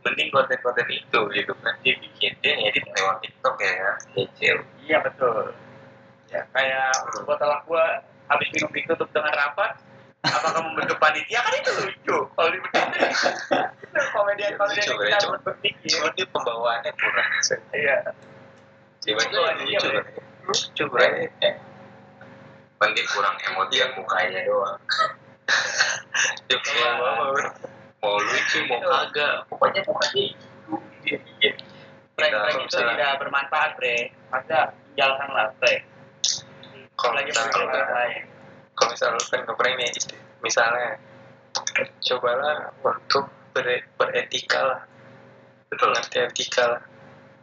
[0.05, 4.55] Mending konten-konten itu gitu kan dia bikin dia ngedit lewat TikTok ya, kecil.
[4.85, 5.49] Iya betul.
[6.29, 9.81] Ya kayak setelah gua habis minum ditutup dengan rapat,
[10.21, 12.17] apakah membentuk panitia kan itu lucu.
[12.31, 15.89] Kalau di itu komedian komedian Lucu, kita Cuman- berpikir.
[15.89, 17.29] cuma dia pembawaannya kurang
[17.73, 17.97] Iya.
[19.05, 19.89] coba Lucu aja aja,
[20.45, 21.09] lucu bre.
[22.75, 24.79] Kan Mending kurang emoji yang mukanya doang.
[26.47, 27.33] dia bawa
[28.03, 30.23] Mau lucu mau kagak, pokoknya pokoknya
[31.01, 31.53] dia bikin.
[32.13, 34.13] Prank-prank itu tidak bermanfaat, Bre.
[34.29, 35.83] Maka tinggalkanlah prank.
[36.95, 38.23] kalau menurut orang lain.
[38.79, 39.91] kalau misalnya lu pengen ngeprank nih
[40.39, 40.89] misalnya
[41.99, 43.67] cobalah untuk ber,
[43.99, 44.81] beretika lah
[45.67, 46.81] Betul, ngerti etika lah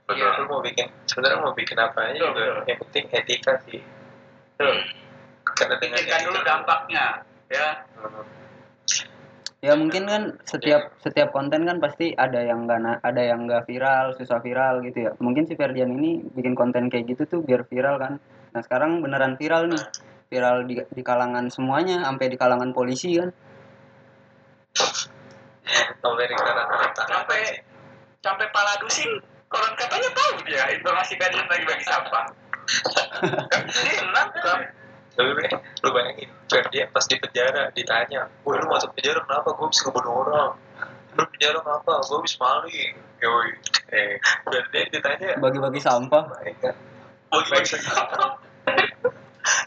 [0.08, 0.28] betul.
[0.40, 2.64] lu mau bikin sebenarnya mau bikin apa aja Betul, juga betul.
[2.64, 3.80] yang penting etika sih
[4.56, 4.76] Betul.
[5.56, 7.04] Karena dengan Pikirkan dulu dampaknya,
[7.52, 7.68] ya.
[9.62, 13.62] Ya mungkin kan setiap setiap konten kan pasti ada yang nggak na- ada yang nggak
[13.70, 15.10] viral susah viral gitu ya.
[15.22, 18.18] Mungkin si Ferdian ini bikin konten kayak gitu tuh biar viral kan.
[18.50, 19.78] Nah sekarang beneran viral nih.
[20.34, 23.30] Viral di, di kalangan semuanya sampai di kalangan polisi kan.
[26.02, 26.64] Sampai di rata
[27.06, 27.40] Sampai
[28.18, 29.14] sampai pala dusin
[29.46, 32.26] koran katanya tahu dia informasi Ferdian lagi bagi sampah.
[35.12, 35.48] Tapi Bre,
[35.84, 40.14] lu bayangin Ferdian pas di penjara ditanya Woi lu masuk penjara kenapa gue bisa ngebunuh
[40.24, 40.50] orang
[41.12, 43.48] lu penjara kenapa gue bisa maling yoi
[43.92, 44.16] eh
[44.48, 46.22] Ferdian ditanya bagi-bagi sampah
[47.28, 47.68] bagi-bagi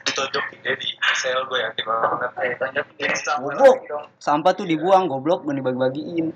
[0.07, 2.51] ditonjokin dia di sel gue yakin banget Eh,
[2.95, 3.11] dia
[3.59, 3.77] Goblok.
[3.91, 4.05] dong.
[4.17, 6.31] sampah tuh dibuang goblok bukan dibagi-bagiin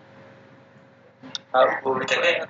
[1.49, 2.45] harus gue.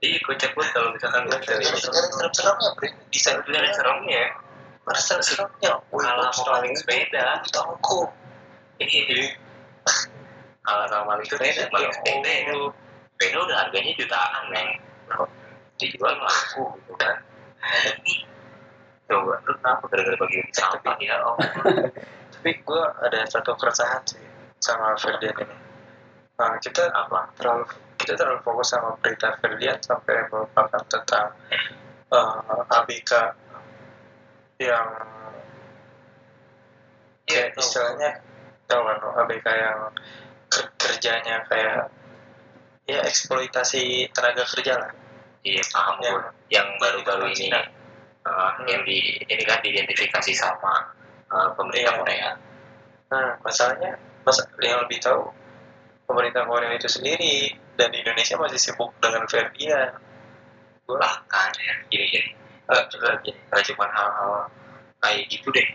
[0.00, 4.24] Iya, kocak banget kalau misalkan gue dari serem-seremnya Bre Itu dari seremnya.
[4.98, 7.44] Serem-seremnya Woi, Kalah sama maling sepeda.
[7.50, 8.10] Tangku
[8.80, 9.36] Iya.
[10.64, 12.58] Kalau sama maling sepeda, maling sepeda itu
[13.14, 14.68] sepeda udah harganya jutaan, men.
[15.76, 17.16] Dijual laku gitu kan.
[19.10, 21.18] Coba, lu kenapa gara-gara bagi sampah ya?
[21.26, 21.36] Oh,
[22.40, 24.24] tapi gue ada satu keresahan sih
[24.64, 25.56] sama Ferdian ini
[26.40, 27.68] nah, kita apa terlalu
[28.00, 31.36] kita terlalu fokus sama berita Ferdian sampai melupakan tentang
[32.08, 33.12] eh, ABK
[34.60, 34.86] yang
[37.24, 38.20] kayak istilahnya
[38.68, 39.80] tahu kan lo, ABK yang
[40.52, 41.88] ker- kerjanya kayak
[42.84, 44.92] ya eksploitasi tenaga kerja lah
[45.46, 46.10] iya paham Ya.
[46.12, 46.22] gue.
[46.50, 47.48] Yang baru-baru ini,
[48.26, 50.92] uh, yang di ini kan diidentifikasi sama
[51.32, 52.00] uh, pemerintah Iya.
[52.02, 52.30] Korea.
[53.10, 53.96] Nah, masalahnya,
[54.26, 55.30] mas yang lebih tahu
[56.04, 59.96] pemerintah Korea itu sendiri dan Indonesia masih sibuk dengan Ferdian.
[60.84, 62.30] Bahkan ya gini gini
[62.70, 64.32] eh, juga nggak cuma hal-hal
[65.00, 65.68] kayak gitu deh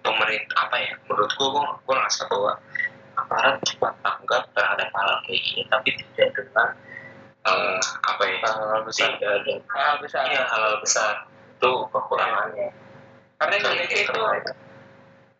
[0.00, 2.52] pemerintah apa ya menurut gua gua, gua ngerasa bahwa
[3.16, 6.68] aparat cepat tanggap terhadap hal kayak gini tapi tidak dengan
[7.46, 9.08] eh, apa ya hal besar.
[9.18, 10.22] tidak dengan Hal besar.
[10.30, 11.12] iya hal besar
[11.56, 12.68] itu kekurangannya
[13.36, 14.20] Karena Indonesia itu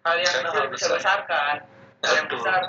[0.07, 1.25] hal yang kecil bisa besar.
[1.25, 1.55] besarkan.
[2.05, 2.61] Hal yang besar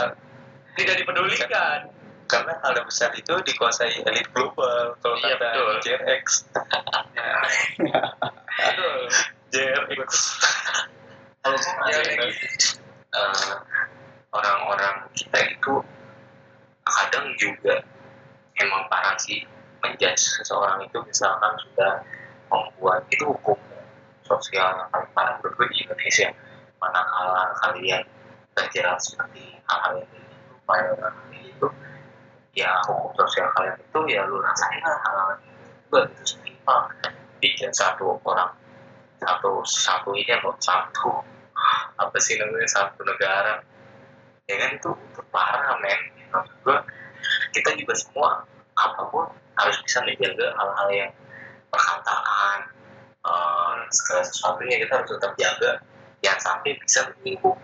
[0.78, 1.80] tidak dipedulikan.
[2.28, 4.94] Karena hal yang besar itu dikuasai elit global.
[5.00, 5.76] Kalau Iya, kata betul.
[5.84, 6.26] JRX,
[8.58, 8.98] Betul.
[9.54, 10.12] JRX.
[11.40, 11.58] kalau
[11.88, 13.56] Ya, eh,
[14.36, 15.80] orang-orang kita itu
[16.84, 17.80] kadang juga
[18.60, 19.48] emang parah sih
[19.80, 22.04] menjudge seseorang itu misalkan sudah
[22.52, 23.56] membuat itu hukum
[24.28, 26.30] sosial yang paling parah menurut gue di Indonesia
[26.84, 28.04] mana hal kalian
[28.56, 31.68] terjerat seperti hal-hal yang gitu kayak orang gitu
[32.58, 35.42] ya hukum sosial kalian itu ya lu rasain lah hal-hal yang
[35.86, 36.90] juga gitu setimpal
[37.38, 38.50] bikin satu orang
[39.22, 41.22] satu satu ini apa satu
[42.02, 43.62] apa sih namanya satu negara
[44.50, 46.02] ya kan itu, itu parah men.
[46.34, 46.78] Maksud gue
[47.54, 48.30] kita juga semua
[48.74, 51.12] apa pun harus bisa menjaga hal-hal yang
[51.70, 52.58] perkataan
[53.22, 55.72] eh, segala sesuatunya kita harus tetap jaga
[56.26, 57.58] jangan sampai bisa menyinggung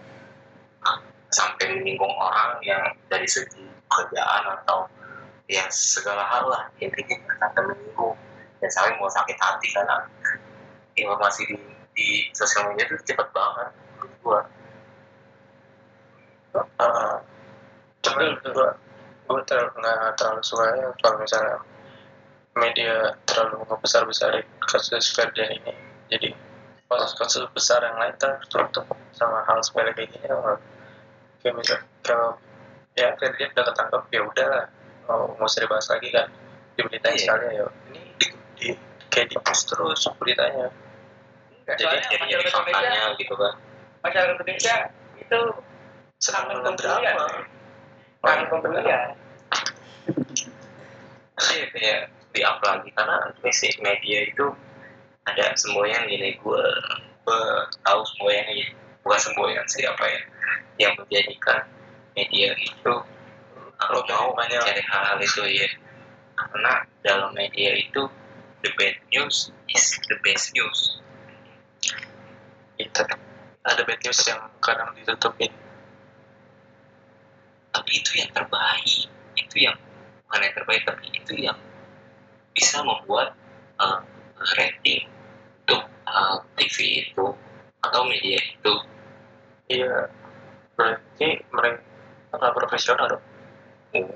[1.33, 4.85] sampai menyinggung orang yang dari segi kerjaan atau
[5.49, 6.63] ya segala hal lah.
[6.77, 8.15] Intinya sampai menyinggung.
[8.61, 10.07] Dan sampai mau sakit hati karena
[10.95, 11.57] informasi di,
[11.97, 13.69] di sosial media itu cepet banget
[14.23, 14.45] gua.
[16.53, 17.17] Uh,
[18.05, 18.69] cuman gue
[19.25, 21.57] gue ter nggak terlalu suka ya kalau misalnya
[22.53, 25.73] media terlalu ngebesar besarin kasus Ferdian ini.
[26.13, 26.29] Jadi
[26.85, 28.85] kasus-kasus besar yang lain tertutup
[29.17, 30.37] sama hal sepele kayak gini ya
[31.43, 32.39] kayak misal kalau
[32.95, 34.65] ya Ferdian udah ketangkep ya udah lah.
[35.03, 36.27] Mau mau usah dibahas lagi kan.
[36.73, 37.21] Diberitain Iya.
[37.27, 38.27] sekali ya ini di,
[38.57, 38.67] di
[39.11, 40.71] kayak di push terus beritanya.
[41.63, 43.53] Enggak, jadi soalnya jadi jadi Indonesia faktanya gitu kan.
[44.03, 44.75] masyarakat Indonesia
[45.19, 45.39] itu
[46.19, 47.27] senang nonton drama.
[48.23, 49.09] Kangen pembelian
[51.33, 52.01] Iya kayak
[52.33, 54.47] di up lagi karena basic media itu
[55.27, 56.35] ada semboyan gini.
[56.39, 56.63] Gue
[57.23, 57.41] gue
[57.83, 58.65] tahu semboyan ini
[59.03, 60.21] bukan semboyan siapa ya
[60.79, 61.67] yang menjadikan
[62.17, 62.95] media itu
[63.77, 64.63] kalau mau banyak.
[64.63, 65.67] cari hal-hal itu ya
[66.39, 68.07] karena dalam media itu
[68.63, 71.03] the bad news is the best news.
[72.79, 73.03] Itu.
[73.63, 75.51] Ada bad news yang kadang ditutupin.
[77.71, 79.07] Tapi itu yang terbaik.
[79.35, 79.75] Itu yang
[80.25, 81.57] bukan yang terbaik tapi itu yang
[82.55, 83.35] bisa membuat
[83.79, 83.99] uh,
[84.59, 85.07] rating
[85.63, 87.25] untuk uh, TV itu
[87.83, 88.73] atau media itu.
[89.69, 90.09] Iya.
[90.73, 91.83] Berarti mereka
[92.33, 93.25] nggak profesional dong?
[93.93, 94.09] Mm,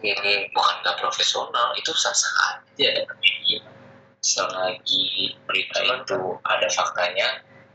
[0.57, 3.05] bukan nggak profesional itu sah sah aja.
[3.21, 3.61] Media
[4.27, 7.27] selagi berita Cuman- itu ada faktanya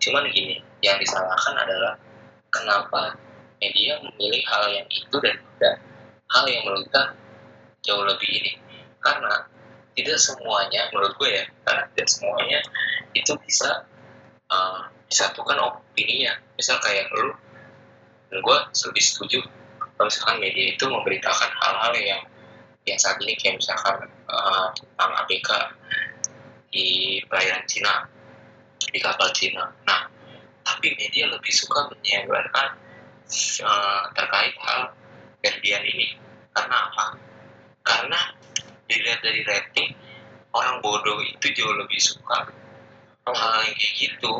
[0.02, 1.94] cuman gini yang disalahkan adalah
[2.50, 3.14] kenapa
[3.62, 5.74] media memilih hal yang itu dan tidak
[6.34, 7.02] hal yang menurut kita
[7.86, 8.52] jauh lebih ini.
[8.98, 9.46] Karena
[9.94, 12.58] tidak semuanya menurut gue ya karena tidak semuanya
[13.14, 13.86] itu bisa
[14.52, 16.36] uh, disatukan opininya.
[16.60, 17.32] Misal kayak lu
[18.28, 19.40] dan gue lebih setuju
[19.96, 22.22] kalau misalkan media itu memberitakan hal-hal yang
[22.88, 25.50] yang saat ini kayak misalkan uh, tentang ABK
[26.72, 28.04] di perairan Cina
[28.92, 29.72] di kapal Cina.
[29.88, 30.08] Nah
[30.64, 32.76] tapi media lebih suka menyebarkan
[33.64, 34.92] uh, terkait hal
[35.40, 36.20] Ferdian ini.
[36.52, 37.16] Karena apa?
[37.82, 38.20] karena
[38.86, 39.90] dilihat dari rating
[40.54, 42.50] orang bodoh itu jauh lebih suka
[43.30, 44.32] hal yang kayak gitu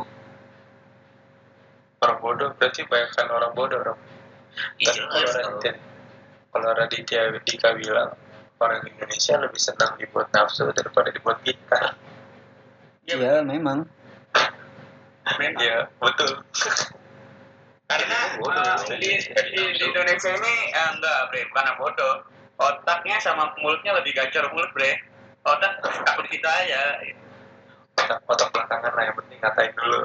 [2.03, 4.01] orang bodoh berarti bayangkan orang bodoh dong
[4.77, 5.65] Iya, Kan kalau
[6.53, 8.13] kalau Raditya Dika bilang
[8.61, 11.97] orang Indonesia lebih senang dibuat nafsu daripada dibuat pintar
[13.09, 13.83] Iya memang.
[15.59, 16.39] ya betul.
[17.91, 22.15] Karena Bodoh, uh, di, di, di Indonesia ini eh, enggak bre bukan bodoh.
[22.63, 25.03] Otaknya sama mulutnya lebih gacor mulut bre.
[25.43, 27.03] Otak takut kita aja
[28.01, 30.03] otak belakangan lah yang penting ngatain dulu.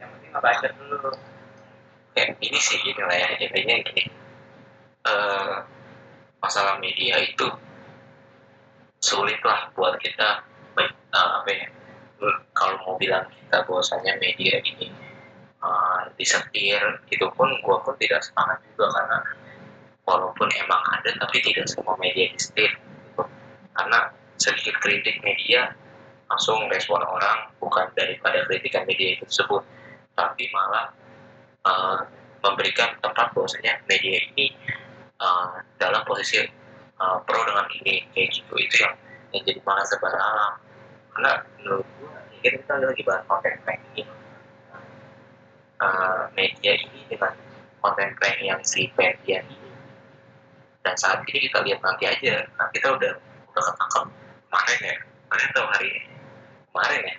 [0.00, 1.10] Yang penting ngebaca dulu.
[2.16, 4.04] Kayak ini sih gini lah ya intinya gini.
[5.08, 5.56] Eh,
[6.42, 7.46] masalah media itu
[8.98, 10.42] sulit lah buat kita
[10.82, 11.66] eh, apa ya
[12.50, 14.90] kalau mau bilang kita bahwasanya media ini
[15.62, 19.18] eh, disetir itu pun gua pun tidak sepakat juga karena
[20.02, 23.22] walaupun emang ada tapi tidak semua media disetir gitu.
[23.76, 24.10] karena
[24.40, 25.74] sedikit kritik media
[26.28, 29.64] langsung respon orang bukan daripada kritikan media itu tersebut
[30.12, 30.92] tapi malah
[31.64, 32.00] eh,
[32.42, 34.54] memberikan tempat bahwasanya media ini
[35.18, 36.42] uh, dalam posisi
[36.98, 38.54] uh, pro dengan ini kayak gitu.
[38.58, 38.94] Itu yang
[39.34, 40.54] yang jadi malah sebar alam.
[41.14, 44.02] Karena menurut gua ya kan kita lagi bahas konten prank ini.
[45.78, 47.34] Uh, media ini dengan
[47.82, 49.70] konten prank yang si Ferdian ini.
[50.82, 52.46] Dan saat ini kita lihat nanti aja.
[52.58, 53.12] Nah kita udah
[53.50, 54.04] udah ketangkep
[54.46, 54.96] kemarin ya.
[55.28, 56.07] Kemarin atau hari ini
[56.78, 57.16] kemarin ya.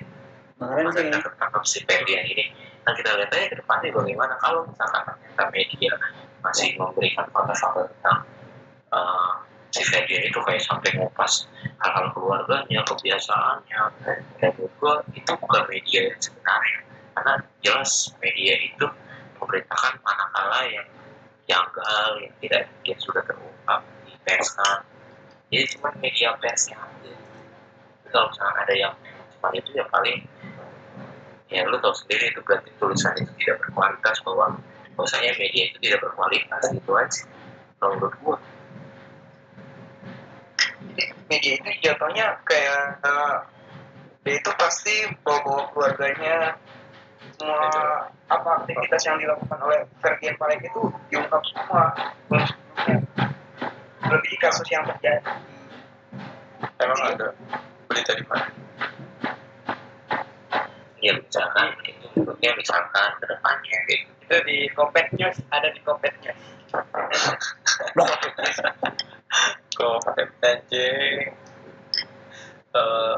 [0.56, 1.04] Kemarin sih.
[1.12, 2.46] kita ketangkap si Ferdian ini.
[2.88, 5.92] Nah kita lihat aja ke depannya bagaimana kalau misalkan ternyata media
[6.40, 8.20] masih memberikan fakta-fakta tentang
[8.96, 9.44] uh,
[9.76, 11.52] si Ferdian itu kayak sampai ngupas
[11.84, 13.82] hal-hal keluarganya, kebiasaannya.
[14.00, 16.80] Dan menurut gua itu bukan media yang sebenarnya.
[17.20, 17.92] Karena jelas
[18.24, 18.88] media itu
[19.44, 20.88] memberitakan manakala yang
[21.52, 24.88] janggal yang tidak yang sudah terungkap di pers kan.
[25.52, 27.14] Jadi cuma media persnya aja.
[28.10, 28.94] Kalau misalkan ada yang
[29.40, 30.20] cuma itu ya paling
[31.48, 34.60] ya lu tahu sendiri itu berarti tulisan itu tidak berkualitas bahwa
[35.00, 37.24] bahwasanya media itu tidak berkualitas itu aja
[37.80, 38.38] kalau menurut gua.
[41.32, 43.36] Media itu jatuhnya kayak eh,
[44.28, 46.60] dia itu pasti bawa-bawa keluarganya
[47.40, 47.72] semua
[48.28, 51.96] apa aktivitas yang dilakukan oleh Ferdian Palek itu diungkap semua.
[54.04, 55.32] Lebih kasus yang terjadi.
[56.84, 57.32] Emang ada
[57.88, 58.69] berita di mana
[61.00, 66.14] ya misalkan itu menurutnya misalkan ke depannya gitu itu di Kopet News ada di Kopet
[66.24, 66.40] News
[69.80, 71.32] Konten anjing.
[72.76, 73.16] Eh,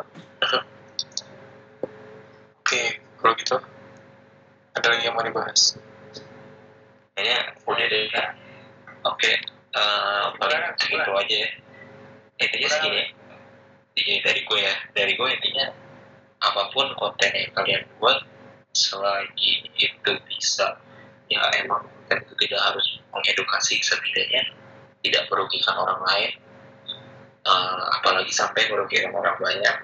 [2.61, 2.81] Oke,
[3.19, 3.57] kalau gitu
[4.71, 5.75] ada lagi yang mau dibahas?
[7.21, 8.23] kayaknya udah deh ya.
[9.05, 9.31] oke
[9.75, 11.49] eh, paling segitu aja ya
[12.41, 13.03] intinya segini
[13.91, 15.65] Intinya dari gue ya dari gue intinya
[16.41, 18.19] apa pun konten yang kalian buat
[18.73, 20.77] selagi itu bisa
[21.29, 24.43] ya emang konten itu tidak harus mengedukasi setidaknya
[25.01, 26.31] tidak merugikan orang lain
[27.41, 29.77] Eh, apalagi sampai merugikan orang banyak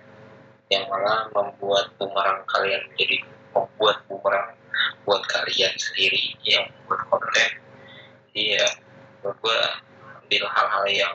[0.69, 3.17] yang malah membuat bumerang kalian menjadi
[3.49, 4.53] membuat bumerang
[5.09, 7.49] buat kalian sendiri yang buat konten.
[8.29, 8.67] Jadi ya
[9.25, 9.59] gue
[10.21, 11.13] ambil hal-hal yang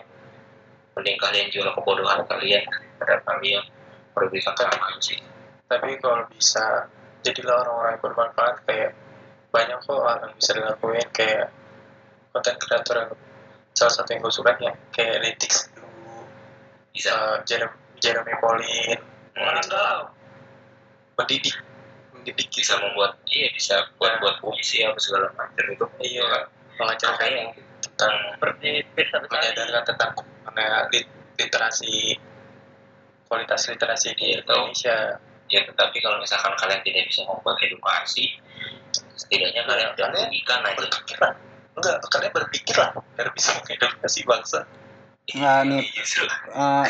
[0.99, 2.67] mending kalian jual kebodohan kalian
[2.99, 3.63] pada kalian
[4.17, 5.19] orang sih.
[5.69, 6.87] Tapi kalau bisa
[7.25, 8.93] jadilah orang-orang yang bermanfaat kayak
[9.53, 11.47] banyak kok hal yang bisa dilakuin kayak
[12.33, 13.11] konten kreator yang
[13.77, 15.89] salah satu yang gue suka ya kayak Letix dulu
[16.93, 17.13] bisa.
[17.13, 19.01] uh, Jeremy, Jeremy Pauline
[19.33, 20.13] Orang galau.
[21.17, 21.57] mendidik
[22.13, 25.87] mendidik bisa membuat iya bisa buat buat puisi apa segala macam itu.
[26.01, 26.49] Iya.
[26.77, 27.45] Mengajarkan makanya
[27.81, 29.33] tentang Seperti Pirsa Besari.
[29.41, 30.11] menyadarkan tentang
[30.45, 32.17] mengenai lit- literasi
[33.33, 34.45] kualitas literasi di Iya.
[34.45, 34.97] Indonesia.
[35.49, 38.37] Ya tetapi kalau misalkan kalian tidak bisa membuat edukasi
[39.17, 40.77] setidaknya kalian udah merugikan aja.
[40.77, 41.33] berpikir lah
[41.73, 44.61] enggak kalian berpikir lah biar bisa mengedukasi bangsa.
[45.33, 45.83] Nggak, nih
[46.53, 46.87] eh,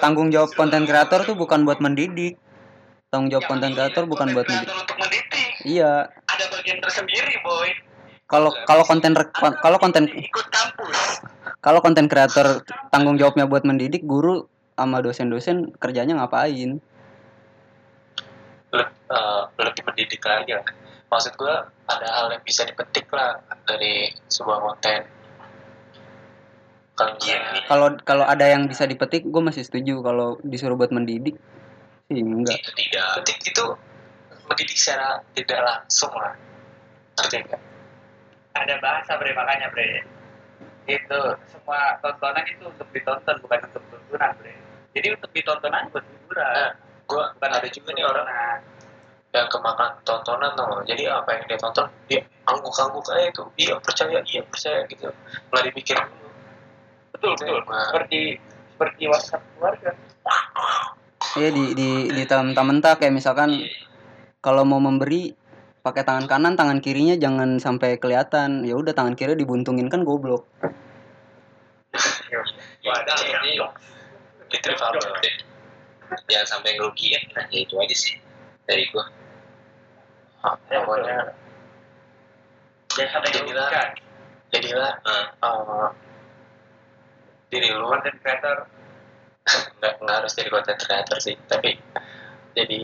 [0.00, 2.40] tanggung jawab konten kreator tuh bukan buat mendidik.
[3.12, 4.72] Tanggung jawab konten kreator bukan buat mendidik.
[4.96, 5.48] mendidik.
[5.68, 6.08] Iya.
[6.08, 7.68] Ada bagian tersendiri boy.
[8.24, 9.12] Kalau kalau konten
[9.60, 11.20] kalau konten ikut kampus.
[11.60, 12.60] kalau konten kreator
[12.92, 16.82] tanggung jawabnya buat mendidik guru sama dosen-dosen kerjanya ngapain
[18.74, 20.66] Le- eh, lebih mendidik lagi lah.
[21.06, 21.54] maksud gue
[21.86, 23.38] ada hal yang bisa dipetik lah
[23.70, 25.06] dari sebuah konten
[26.94, 27.38] kalau Iya.
[27.66, 31.34] kalau kalau ada yang bisa dipetik gue masih setuju kalau disuruh buat mendidik
[32.06, 33.64] sih enggak itu tidak petik itu
[34.46, 36.34] mendidik secara tidak langsung lah
[37.18, 37.62] ngerti nggak
[38.54, 40.06] Ada bahasa bre makanya bre.
[40.86, 41.20] Itu
[41.50, 44.54] semua tontonan itu untuk ditonton bukan untuk tuntunan bre.
[44.94, 46.46] Jadi untuk ditonton aja buat hiburan.
[46.46, 46.70] nah
[47.04, 48.26] gue Bukan ada juga nih orang
[49.34, 53.42] yang kemakan tontonan tuh jadi apa yang dia tonton dia angguk-angguk aja itu.
[53.58, 55.10] Iya percaya iya percaya gitu.
[55.50, 56.28] Nggak dipikir dulu
[57.14, 57.60] Betul betul.
[57.66, 57.86] Nah.
[57.90, 58.20] Seperti
[58.74, 59.90] seperti WhatsApp keluarga.
[61.34, 62.22] ya di di di
[62.62, 63.58] mentah kayak misalkan
[64.38, 65.34] kalau mau memberi
[65.82, 68.62] pakai tangan kanan tangan kirinya jangan sampai kelihatan.
[68.62, 70.46] Ya udah tangan kiri dibuntungin kan goblok.
[72.84, 73.58] Wadah ini
[74.54, 75.02] itu kalau
[76.30, 77.22] jangan sampai ngerugiin.
[77.34, 78.16] Nah ya itu aja sih
[78.68, 79.04] dari gua.
[80.44, 81.32] Ah, pokoknya
[82.94, 83.72] Jangan sampai Jadilah-
[84.54, 84.94] jadilah.
[85.02, 85.88] Nah, eh,
[87.50, 87.90] diri lu.
[87.90, 88.56] Content creator.
[89.82, 91.76] Nggak nggak harus jadi content creator sih tapi
[92.54, 92.80] jadi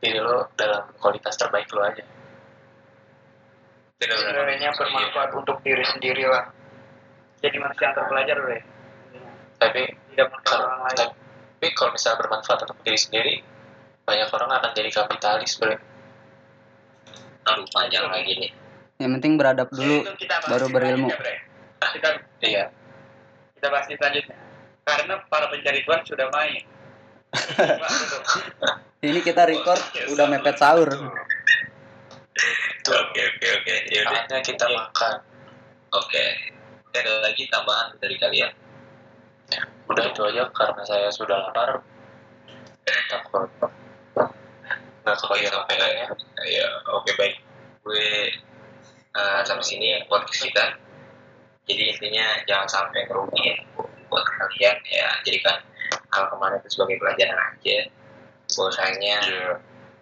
[0.00, 2.02] diri lu dalam kualitas terbaik lu aja.
[4.00, 6.50] Sebenarnya bermanfaat untuk diri sendiri lah
[7.44, 8.60] jadi manusia yang terpelajar bre.
[9.54, 9.82] tapi
[10.14, 11.10] Tidak kalau orang lain.
[11.58, 13.34] tapi kalau misalnya bermanfaat untuk diri sendiri
[14.04, 15.76] banyak orang akan jadi kapitalis bre.
[17.44, 18.52] Aduh panjang lagi nih
[19.02, 21.10] yang penting beradab dulu kita baru berilmu.
[21.10, 21.34] selanjutnya, Bre.
[21.84, 22.08] Kita
[22.46, 22.64] iya.
[23.58, 24.36] kita bahas selanjutnya.
[24.84, 26.62] Karena para pencari Tuhan sudah main.
[29.04, 29.82] Ini kita record
[30.14, 30.88] udah mepet sahur.
[32.84, 33.74] Oke oke oke.
[33.90, 35.14] Ya saatnya kita makan.
[35.92, 36.24] Oke.
[36.88, 38.54] Oke, ada lagi tambahan dari kalian
[39.90, 41.80] udah itu aja karena saya sudah lapar.
[43.08, 43.48] Takut.
[45.04, 46.06] Nggak oke kebayang sampai makanannya
[46.48, 46.66] ya.
[46.96, 47.36] Oke baik.
[47.84, 48.32] Gue
[49.14, 50.64] eh, sampai sini ya podcast kita
[51.64, 53.56] jadi intinya jangan sampai ngerugiin
[54.08, 55.08] buat kalian ya.
[55.24, 55.56] Jadikan
[56.12, 57.78] hal kemarin itu sebagai pelajaran aja.
[58.44, 59.16] Bahwasanya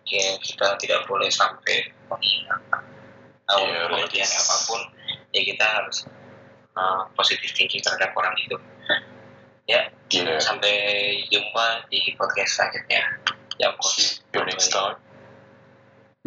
[0.06, 2.82] ya, kita tidak boleh sampai menghinakan
[3.46, 4.42] atau Iya, kemudian logis.
[4.42, 4.80] apa pun.
[5.32, 6.04] Ya kita harus
[6.76, 8.58] uh, positif thinking terhadap orang itu
[9.72, 10.36] ya Gila.
[10.36, 10.74] sampai
[11.32, 13.00] jumpa di podcast selanjutnya
[13.56, 15.00] ya See you next time.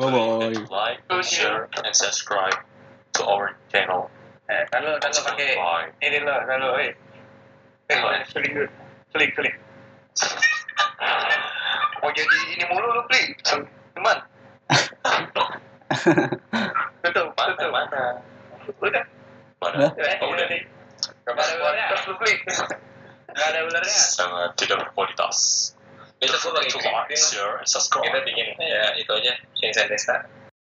[0.02, 2.58] bye bye Like, share, and subscribe
[3.14, 4.10] to our channel.
[4.50, 5.58] Eh, kalau kalau pakai
[6.06, 6.94] ini lo, kalau eh.
[7.90, 7.98] Eh,
[8.34, 8.66] dulu.
[9.14, 9.56] Seling, seling.
[12.02, 13.34] mau jadi ini mulu lu pli
[13.98, 14.18] teman
[17.02, 17.54] Tutup, Mana?
[17.54, 17.70] tutup.
[17.74, 18.02] Mana?
[18.82, 19.04] Udah.
[19.62, 19.86] Mana?
[19.94, 20.14] Udah.
[20.22, 20.48] Oh, udah.
[21.30, 21.86] ularnya.
[21.94, 22.34] terus lu pli
[23.36, 23.92] Gak ada ularnya.
[23.92, 25.72] Sangat tidak berkualitas.
[26.16, 28.08] besok gue To like, share, subscribe.
[28.08, 30.24] kita bikin ya itu aja Vincent Desta